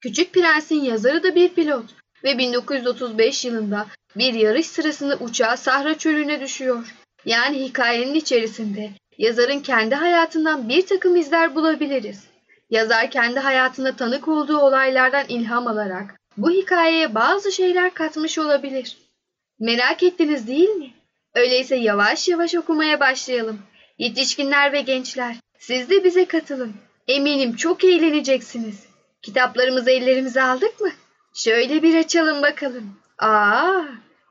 Küçük 0.00 0.32
Prens'in 0.32 0.82
yazarı 0.82 1.22
da 1.22 1.34
bir 1.34 1.48
pilot 1.48 1.84
ve 2.24 2.38
1935 2.38 3.44
yılında 3.44 3.86
bir 4.16 4.34
yarış 4.34 4.66
sırasında 4.66 5.16
uçağı 5.16 5.56
Sahra 5.56 5.98
çölüne 5.98 6.40
düşüyor. 6.40 6.94
Yani 7.24 7.64
hikayenin 7.64 8.14
içerisinde 8.14 8.90
yazarın 9.18 9.60
kendi 9.60 9.94
hayatından 9.94 10.68
bir 10.68 10.86
takım 10.86 11.16
izler 11.16 11.54
bulabiliriz. 11.54 12.24
Yazar 12.70 13.10
kendi 13.10 13.40
hayatında 13.40 13.96
tanık 13.96 14.28
olduğu 14.28 14.58
olaylardan 14.58 15.24
ilham 15.28 15.66
alarak 15.66 16.20
bu 16.36 16.50
hikayeye 16.50 17.14
bazı 17.14 17.52
şeyler 17.52 17.94
katmış 17.94 18.38
olabilir. 18.38 18.98
Merak 19.60 20.02
ettiniz 20.02 20.46
değil 20.46 20.68
mi? 20.68 20.90
Öyleyse 21.34 21.76
yavaş 21.76 22.28
yavaş 22.28 22.54
okumaya 22.54 23.00
başlayalım. 23.00 23.58
Yetişkinler 23.98 24.72
ve 24.72 24.80
gençler, 24.80 25.36
siz 25.58 25.90
de 25.90 26.04
bize 26.04 26.24
katılın. 26.24 26.74
Eminim 27.08 27.56
çok 27.56 27.84
eğleneceksiniz. 27.84 28.86
Kitaplarımızı 29.22 29.90
ellerimize 29.90 30.42
aldık 30.42 30.80
mı? 30.80 30.90
Şöyle 31.34 31.82
bir 31.82 31.98
açalım 31.98 32.42
bakalım. 32.42 32.96
Aa, 33.18 33.82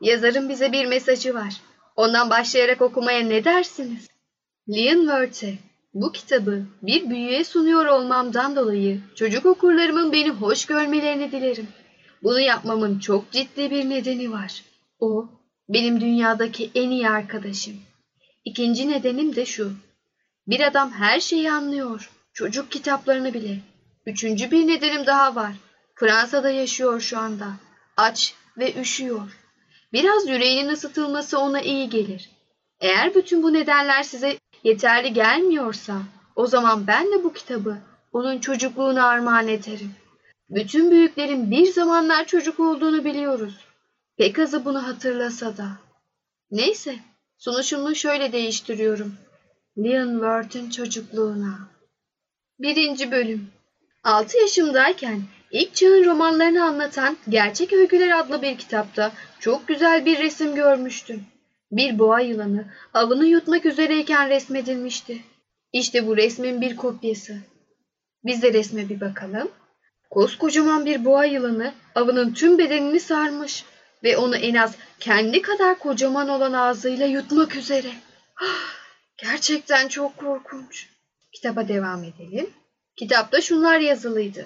yazarın 0.02 0.50
bize 0.50 0.72
bir 0.72 0.86
mesajı 0.86 1.34
var. 1.34 1.54
Ondan 1.96 2.30
başlayarak 2.30 2.82
okumaya 2.82 3.20
ne 3.20 3.44
dersiniz? 3.44 4.08
Leon 4.70 5.02
Wörth'e 5.02 5.54
bu 5.94 6.12
kitabı 6.12 6.66
bir 6.82 7.10
büyüye 7.10 7.44
sunuyor 7.44 7.86
olmamdan 7.86 8.56
dolayı 8.56 9.02
çocuk 9.16 9.46
okurlarımın 9.46 10.12
beni 10.12 10.30
hoş 10.30 10.66
görmelerini 10.66 11.32
dilerim. 11.32 11.68
Bunu 12.24 12.40
yapmamın 12.40 13.00
çok 13.00 13.32
ciddi 13.32 13.72
bir 13.72 13.90
nedeni 13.90 14.32
var. 14.32 14.64
O 15.00 15.30
benim 15.74 16.02
dünyadaki 16.02 16.72
en 16.76 16.90
iyi 16.90 17.10
arkadaşım. 17.10 17.76
İkinci 18.46 18.90
nedenim 18.90 19.36
de 19.36 19.46
şu. 19.46 19.74
Bir 20.48 20.60
adam 20.60 20.92
her 20.92 21.20
şeyi 21.20 21.52
anlıyor. 21.52 22.12
Çocuk 22.34 22.72
kitaplarını 22.72 23.34
bile. 23.34 23.58
Üçüncü 24.06 24.52
bir 24.52 24.68
nedenim 24.68 25.06
daha 25.06 25.36
var. 25.36 25.54
Fransa'da 25.96 26.50
yaşıyor 26.50 27.00
şu 27.02 27.20
anda. 27.20 27.48
Aç 27.98 28.34
ve 28.58 28.82
üşüyor. 28.82 29.38
Biraz 29.94 30.28
yüreğinin 30.28 30.70
ısıtılması 30.70 31.40
ona 31.40 31.62
iyi 31.62 31.90
gelir. 31.90 32.30
Eğer 32.80 33.16
bütün 33.16 33.44
bu 33.44 33.54
nedenler 33.54 34.04
size 34.04 34.38
yeterli 34.64 35.14
gelmiyorsa 35.14 36.02
o 36.36 36.48
zaman 36.48 36.88
ben 36.88 37.12
de 37.12 37.24
bu 37.24 37.34
kitabı 37.34 37.78
onun 38.14 38.40
çocukluğuna 38.40 39.08
armağan 39.08 39.48
ederim. 39.48 39.92
Bütün 40.50 40.92
büyüklerin 40.92 41.52
bir 41.52 41.72
zamanlar 41.72 42.26
çocuk 42.26 42.60
olduğunu 42.60 43.06
biliyoruz. 43.06 43.71
Pek 44.22 44.40
azı 44.40 44.66
bunu 44.66 44.88
hatırlasa 44.88 45.58
da. 45.58 45.68
Neyse, 46.52 46.96
sonuçumu 47.38 47.96
şöyle 47.96 48.32
değiştiriyorum. 48.32 49.14
Leon 49.78 50.12
Worth'un 50.12 50.70
çocukluğuna. 50.70 51.70
Birinci 52.60 53.12
bölüm. 53.12 53.48
6 54.04 54.38
yaşımdayken 54.38 55.22
ilk 55.52 55.76
çağın 55.76 56.06
romanlarını 56.06 56.64
anlatan 56.64 57.18
Gerçek 57.30 57.74
Öyküler 57.74 58.20
adlı 58.20 58.42
bir 58.42 58.58
kitapta 58.58 59.12
çok 59.40 59.68
güzel 59.68 60.06
bir 60.06 60.20
resim 60.20 60.56
görmüştüm. 60.56 61.24
Bir 61.72 62.00
boğa 62.00 62.20
yılanı 62.20 62.66
avını 62.94 63.26
yutmak 63.26 63.66
üzereyken 63.66 64.30
resmedilmişti. 64.30 65.22
İşte 65.74 66.08
bu 66.08 66.18
resmin 66.18 66.62
bir 66.62 66.76
kopyası. 66.76 67.38
Biz 68.26 68.42
de 68.42 68.54
resme 68.54 68.90
bir 68.90 69.02
bakalım. 69.02 69.52
Koskocaman 70.10 70.86
bir 70.86 71.06
boğa 71.06 71.26
yılanı 71.26 71.74
avının 71.96 72.34
tüm 72.34 72.58
bedenini 72.58 73.00
sarmış 73.00 73.66
ve 74.04 74.18
onu 74.18 74.36
en 74.36 74.56
az 74.56 74.76
kendi 75.00 75.42
kadar 75.42 75.80
kocaman 75.80 76.30
olan 76.30 76.54
ağzıyla 76.54 77.06
yutmak 77.06 77.56
üzere. 77.56 77.92
Gerçekten 79.18 79.88
çok 79.88 80.18
korkunç. 80.18 80.88
Kitaba 81.32 81.68
devam 81.68 82.04
edelim. 82.04 82.50
Kitapta 82.96 83.42
şunlar 83.42 83.80
yazılıydı. 83.80 84.46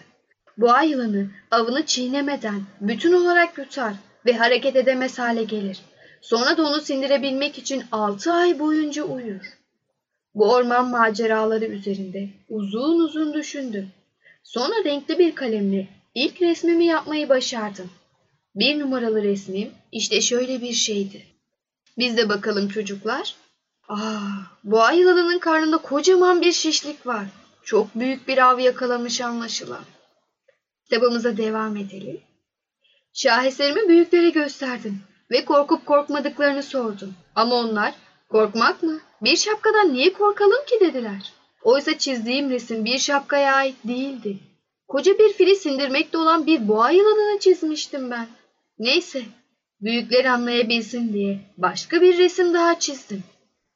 Boğa 0.58 0.82
yılanı 0.82 1.28
avını 1.52 1.86
çiğnemeden 1.86 2.62
bütün 2.82 3.14
olarak 3.14 3.58
yutar 3.58 3.94
ve 4.26 4.34
hareket 4.34 4.76
edemez 4.76 5.20
hale 5.20 5.44
gelir. 5.44 5.82
Sonra 6.22 6.58
da 6.58 6.68
onu 6.68 6.82
sindirebilmek 6.82 7.58
için 7.58 7.84
altı 7.92 8.34
ay 8.34 8.60
boyunca 8.60 9.04
uyur. 9.04 9.42
Bu 10.36 10.52
orman 10.52 10.90
maceraları 10.90 11.66
üzerinde 11.66 12.30
uzun 12.50 13.00
uzun 13.00 13.34
düşündüm. 13.34 13.90
Sonra 14.44 14.84
renkli 14.86 15.20
bir 15.20 15.36
kalemle 15.36 15.88
ilk 16.16 16.42
resmimi 16.42 16.86
yapmayı 16.86 17.30
başardım. 17.30 17.90
Bir 18.56 18.80
numaralı 18.80 19.24
resmim 19.24 19.72
işte 19.92 20.22
şöyle 20.22 20.62
bir 20.62 20.74
şeydi. 20.74 21.26
Biz 21.98 22.18
de 22.18 22.30
bakalım 22.30 22.70
çocuklar. 22.70 23.36
Aa, 23.88 24.20
boğa 24.64 24.92
yılanının 24.92 25.40
karnında 25.40 25.78
kocaman 25.78 26.42
bir 26.42 26.52
şişlik 26.52 27.08
var. 27.08 27.26
Çok 27.64 27.96
büyük 27.96 28.28
bir 28.28 28.38
av 28.38 28.60
yakalamış 28.60 29.22
anlaşılan. 29.22 29.84
Kitabımıza 30.84 31.38
devam 31.38 31.78
edelim. 31.78 32.22
Şaheserimi 33.14 33.90
büyüklere 33.90 34.30
gösterdim 34.30 35.00
ve 35.32 35.46
korkup 35.46 35.86
korkmadıklarını 35.86 36.64
sordum. 36.64 37.14
Ama 37.36 37.56
onlar 37.56 37.94
korkmak 38.30 38.84
mı? 38.84 39.00
Bir 39.22 39.38
şapkadan 39.38 39.94
niye 39.94 40.14
korkalım 40.14 40.66
ki 40.68 40.80
dediler. 40.80 41.34
Oysa 41.64 41.98
çizdiğim 41.98 42.50
resim 42.50 42.86
bir 42.86 43.00
şapkaya 43.00 43.56
ait 43.56 43.76
değildi. 43.84 44.38
Koca 44.88 45.20
bir 45.20 45.34
fili 45.34 45.56
sindirmekte 45.56 46.18
olan 46.18 46.46
bir 46.46 46.68
boğa 46.68 46.92
yılanını 46.92 47.40
çizmiştim 47.40 48.12
ben. 48.12 48.28
Neyse, 48.80 49.22
büyükler 49.82 50.26
anlayabilsin 50.26 51.14
diye 51.14 51.40
başka 51.58 52.02
bir 52.02 52.18
resim 52.18 52.54
daha 52.54 52.80
çizdim. 52.80 53.24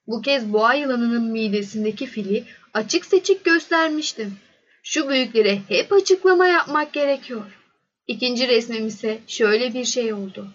Bu 0.07 0.21
kez 0.21 0.53
boğa 0.53 0.73
yılanının 0.73 1.23
midesindeki 1.23 2.05
fili 2.05 2.43
açık 2.73 3.05
seçik 3.05 3.45
göstermiştim. 3.45 4.33
Şu 4.83 5.09
büyüklere 5.09 5.59
hep 5.67 5.93
açıklama 5.93 6.47
yapmak 6.47 6.93
gerekiyor. 6.93 7.45
İkinci 8.07 8.47
resmim 8.47 8.88
ise 8.88 9.19
şöyle 9.27 9.73
bir 9.73 9.85
şey 9.85 10.13
oldu. 10.13 10.47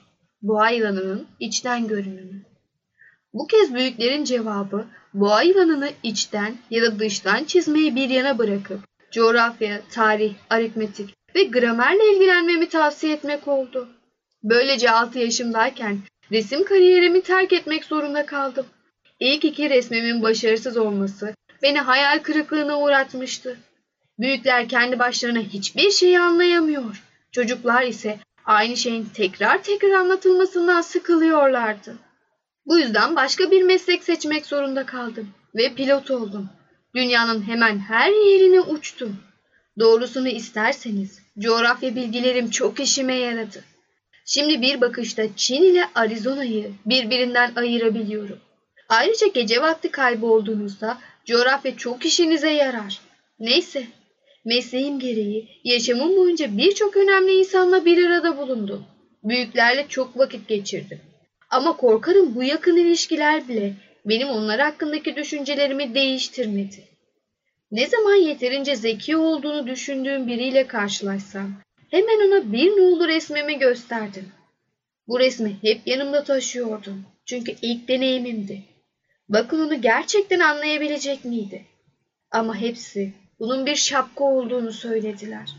Boğa 0.42 0.70
yılanının 0.70 1.26
içten 1.40 1.88
görünümü. 1.88 2.42
Bu 3.32 3.46
kez 3.46 3.74
büyüklerin 3.74 4.24
cevabı 4.24 4.86
boğa 5.14 5.42
yılanını 5.42 5.90
içten 6.02 6.56
ya 6.70 6.82
da 6.82 6.98
dıştan 6.98 7.44
çizmeyi 7.44 7.96
bir 7.96 8.10
yana 8.10 8.38
bırakıp 8.38 8.80
coğrafya, 9.12 9.80
tarih, 9.90 10.34
aritmetik 10.50 11.14
ve 11.34 11.44
gramerle 11.44 12.12
ilgilenmemi 12.14 12.68
tavsiye 12.68 13.12
etmek 13.12 13.48
oldu. 13.48 13.88
Böylece 14.44 14.90
6 14.90 15.18
yaşımdayken 15.18 15.98
resim 16.32 16.64
kariyerimi 16.64 17.22
terk 17.22 17.52
etmek 17.52 17.84
zorunda 17.84 18.26
kaldım. 18.26 18.66
İlk 19.20 19.44
iki 19.44 19.70
resmimin 19.70 20.22
başarısız 20.22 20.76
olması 20.76 21.34
beni 21.62 21.80
hayal 21.80 22.18
kırıklığına 22.18 22.80
uğratmıştı. 22.80 23.56
Büyükler 24.18 24.68
kendi 24.68 24.98
başlarına 24.98 25.40
hiçbir 25.40 25.90
şeyi 25.90 26.20
anlayamıyor. 26.20 27.02
Çocuklar 27.32 27.82
ise 27.82 28.18
aynı 28.44 28.76
şeyin 28.76 29.08
tekrar 29.14 29.62
tekrar 29.62 29.90
anlatılmasından 29.90 30.80
sıkılıyorlardı. 30.80 31.94
Bu 32.66 32.78
yüzden 32.78 33.16
başka 33.16 33.50
bir 33.50 33.62
meslek 33.62 34.04
seçmek 34.04 34.46
zorunda 34.46 34.86
kaldım 34.86 35.28
ve 35.54 35.74
pilot 35.74 36.10
oldum. 36.10 36.48
Dünyanın 36.94 37.42
hemen 37.42 37.78
her 37.78 38.10
yerine 38.10 38.60
uçtum. 38.60 39.16
Doğrusunu 39.78 40.28
isterseniz 40.28 41.18
coğrafya 41.38 41.96
bilgilerim 41.96 42.50
çok 42.50 42.80
işime 42.80 43.14
yaradı. 43.14 43.73
Şimdi 44.24 44.62
bir 44.62 44.80
bakışta 44.80 45.36
Çin 45.36 45.62
ile 45.62 45.84
Arizona'yı 45.94 46.72
birbirinden 46.86 47.52
ayırabiliyorum. 47.56 48.38
Ayrıca 48.88 49.26
gece 49.26 49.62
vakti 49.62 49.90
kaybolduğunuzda 49.90 50.98
coğrafya 51.24 51.76
çok 51.76 52.04
işinize 52.04 52.50
yarar. 52.50 53.00
Neyse, 53.38 53.86
mesleğim 54.44 54.98
gereği 54.98 55.48
yaşamım 55.64 56.16
boyunca 56.16 56.56
birçok 56.56 56.96
önemli 56.96 57.32
insanla 57.32 57.84
bir 57.84 58.06
arada 58.06 58.36
bulundum. 58.36 58.84
Büyüklerle 59.24 59.86
çok 59.88 60.18
vakit 60.18 60.48
geçirdim. 60.48 61.00
Ama 61.50 61.76
korkarım 61.76 62.34
bu 62.34 62.42
yakın 62.42 62.76
ilişkiler 62.76 63.48
bile 63.48 63.74
benim 64.06 64.28
onlar 64.28 64.60
hakkındaki 64.60 65.16
düşüncelerimi 65.16 65.94
değiştirmedi. 65.94 66.84
Ne 67.70 67.86
zaman 67.86 68.14
yeterince 68.14 68.76
zeki 68.76 69.16
olduğunu 69.16 69.66
düşündüğüm 69.66 70.26
biriyle 70.26 70.66
karşılaşsam 70.66 71.50
hemen 71.90 72.28
ona 72.28 72.52
bir 72.52 72.70
nolu 72.70 73.08
resmimi 73.08 73.58
gösterdim. 73.58 74.28
Bu 75.08 75.18
resmi 75.18 75.56
hep 75.62 75.86
yanımda 75.86 76.24
taşıyordum. 76.24 77.04
Çünkü 77.24 77.54
ilk 77.62 77.88
deneyimimdi. 77.88 78.62
Bakın 79.28 79.66
onu 79.66 79.80
gerçekten 79.80 80.40
anlayabilecek 80.40 81.24
miydi? 81.24 81.64
Ama 82.30 82.56
hepsi 82.56 83.12
bunun 83.38 83.66
bir 83.66 83.76
şapka 83.76 84.24
olduğunu 84.24 84.72
söylediler. 84.72 85.50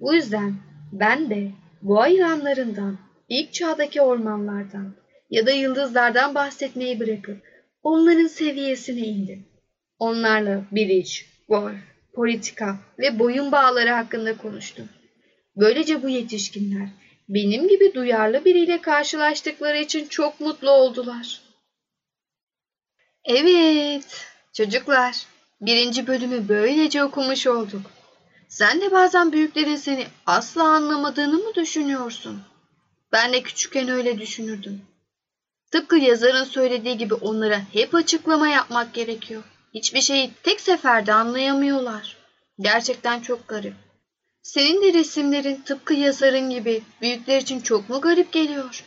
Bu 0.00 0.14
yüzden 0.14 0.54
ben 0.92 1.30
de 1.30 1.50
bu 1.82 2.00
ayıranlarından, 2.00 2.98
ilk 3.28 3.52
çağdaki 3.52 4.00
ormanlardan 4.00 4.94
ya 5.30 5.46
da 5.46 5.50
yıldızlardan 5.50 6.34
bahsetmeyi 6.34 7.00
bırakıp 7.00 7.42
onların 7.82 8.26
seviyesine 8.26 9.00
indim. 9.00 9.46
Onlarla 9.98 10.64
biriç, 10.72 11.26
golf, 11.48 11.74
politika 12.14 12.78
ve 12.98 13.18
boyun 13.18 13.52
bağları 13.52 13.90
hakkında 13.90 14.36
konuştum. 14.36 14.88
Böylece 15.58 16.02
bu 16.02 16.08
yetişkinler 16.08 16.88
benim 17.28 17.68
gibi 17.68 17.94
duyarlı 17.94 18.44
biriyle 18.44 18.80
karşılaştıkları 18.80 19.78
için 19.78 20.06
çok 20.06 20.40
mutlu 20.40 20.70
oldular. 20.70 21.40
Evet, 23.24 24.26
çocuklar, 24.52 25.26
birinci 25.60 26.06
bölümü 26.06 26.48
böylece 26.48 27.04
okumuş 27.04 27.46
olduk. 27.46 27.90
Sen 28.48 28.80
de 28.80 28.92
bazen 28.92 29.32
büyüklerin 29.32 29.76
seni 29.76 30.06
asla 30.26 30.62
anlamadığını 30.62 31.38
mı 31.38 31.54
düşünüyorsun? 31.54 32.42
Ben 33.12 33.32
de 33.32 33.42
küçükken 33.42 33.88
öyle 33.88 34.18
düşünürdüm. 34.18 34.82
Tıpkı 35.70 35.96
yazarın 35.96 36.44
söylediği 36.44 36.98
gibi 36.98 37.14
onlara 37.14 37.60
hep 37.72 37.94
açıklama 37.94 38.48
yapmak 38.48 38.94
gerekiyor. 38.94 39.42
Hiçbir 39.74 40.00
şeyi 40.00 40.30
tek 40.42 40.60
seferde 40.60 41.12
anlayamıyorlar. 41.12 42.16
Gerçekten 42.58 43.20
çok 43.20 43.48
garip. 43.48 43.87
Senin 44.48 44.82
de 44.82 44.98
resimlerin 44.98 45.62
tıpkı 45.62 45.94
yazarın 45.94 46.50
gibi 46.50 46.82
büyükler 47.02 47.40
için 47.40 47.60
çok 47.60 47.88
mu 47.88 48.00
garip 48.00 48.32
geliyor? 48.32 48.84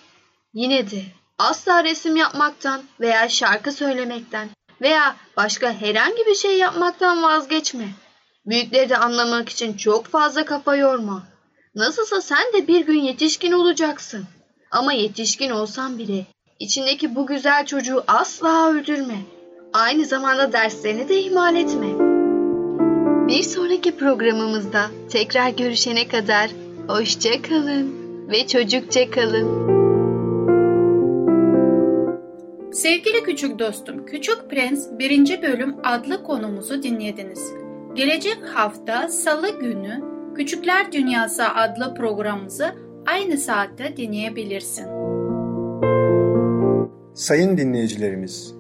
Yine 0.54 0.91
de 0.91 1.02
asla 1.38 1.84
resim 1.84 2.15
yapmaktan 2.15 2.82
veya 3.00 3.30
şarkı 3.30 3.71
söylemekten 3.71 4.50
veya 4.82 5.15
başka 5.38 5.74
herhangi 5.74 6.26
bir 6.26 6.36
şey 6.36 6.58
yapmaktan 6.58 7.24
vazgeçme. 7.24 7.88
Büyükleri 8.45 8.89
de 8.89 8.97
anlamak 8.97 9.50
için 9.50 9.74
çok 9.74 10.06
fazla 10.06 10.45
kafa 10.45 10.76
yorma. 10.76 11.24
Nasılsa 11.76 12.21
sen 12.21 12.54
de 12.54 12.67
bir 12.67 12.86
gün 12.86 13.00
yetişkin 13.00 13.52
olacaksın. 13.52 14.26
Ama 14.71 14.93
yetişkin 14.93 15.50
olsan 15.50 15.97
bile 15.97 16.26
içindeki 16.60 17.15
bu 17.15 17.28
güzel 17.28 17.65
çocuğu 17.65 18.04
asla 18.08 18.69
öldürme. 18.69 19.17
Aynı 19.74 20.06
zamanda 20.06 20.54
derslerini 20.54 21.10
de 21.10 21.19
ihmal 21.21 21.56
etme. 21.56 22.11
Bir 23.27 23.43
sonraki 23.43 23.97
programımızda 23.97 24.86
tekrar 25.10 25.49
görüşene 25.49 26.07
kadar 26.07 26.51
hoşça 26.88 27.41
kalın 27.41 27.95
ve 28.29 28.47
çocukça 28.47 29.12
kalın. 29.12 29.71
Sevgili 32.73 33.23
küçük 33.23 33.60
dostum, 33.60 34.05
Küçük 34.05 34.49
Prens 34.49 34.88
1. 34.99 35.41
bölüm 35.41 35.75
adlı 35.84 36.23
konumuzu 36.23 36.84
dinlediniz. 36.84 37.53
Gelecek 37.93 38.38
hafta 38.53 39.07
Salı 39.07 39.60
günü 39.60 40.03
Küçükler 40.36 40.91
Dünyası 40.91 41.49
adlı 41.49 41.95
programımızı 41.95 42.75
aynı 43.05 43.38
saatte 43.38 43.97
dinleyebilirsin. 43.97 44.86
Sayın 47.13 47.57
dinleyicilerimiz, 47.57 48.53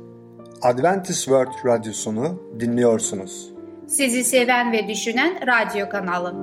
Adventist 0.61 1.23
World 1.23 1.65
Radyosunu 1.65 2.41
dinliyorsunuz. 2.59 3.50
Sizi 3.91 4.23
seven 4.23 4.71
ve 4.71 4.87
düşünen 4.87 5.47
radyo 5.47 5.89
kanalı. 5.89 6.33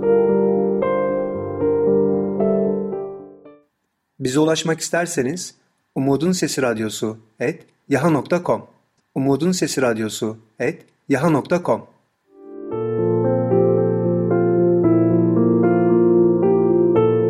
Bize 4.21 4.41
ulaşmak 4.41 4.81
isterseniz 4.81 5.55
Umutun 5.95 6.33
Sesi 6.33 6.63
Radyosu 6.63 7.19
et 7.41 7.67
yaha.com 7.89 8.67
Umutun 9.15 9.53
Sesi 9.53 9.83
Radyosu 9.83 10.39
et 10.59 10.87
yaha.com 11.09 11.87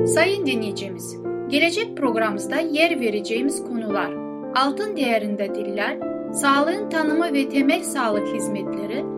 Sayın 0.07 0.47
dinleyicimiz, 0.47 1.17
gelecek 1.49 1.97
programımızda 1.97 2.57
yer 2.57 3.01
vereceğimiz 3.01 3.65
konular 3.65 4.13
altın 4.55 4.97
değerinde 4.97 5.55
diller, 5.55 5.99
sağlığın 6.33 6.91
tanımı 6.91 7.33
ve 7.33 7.49
temel 7.49 7.83
sağlık 7.83 8.35
hizmetleri, 8.35 9.18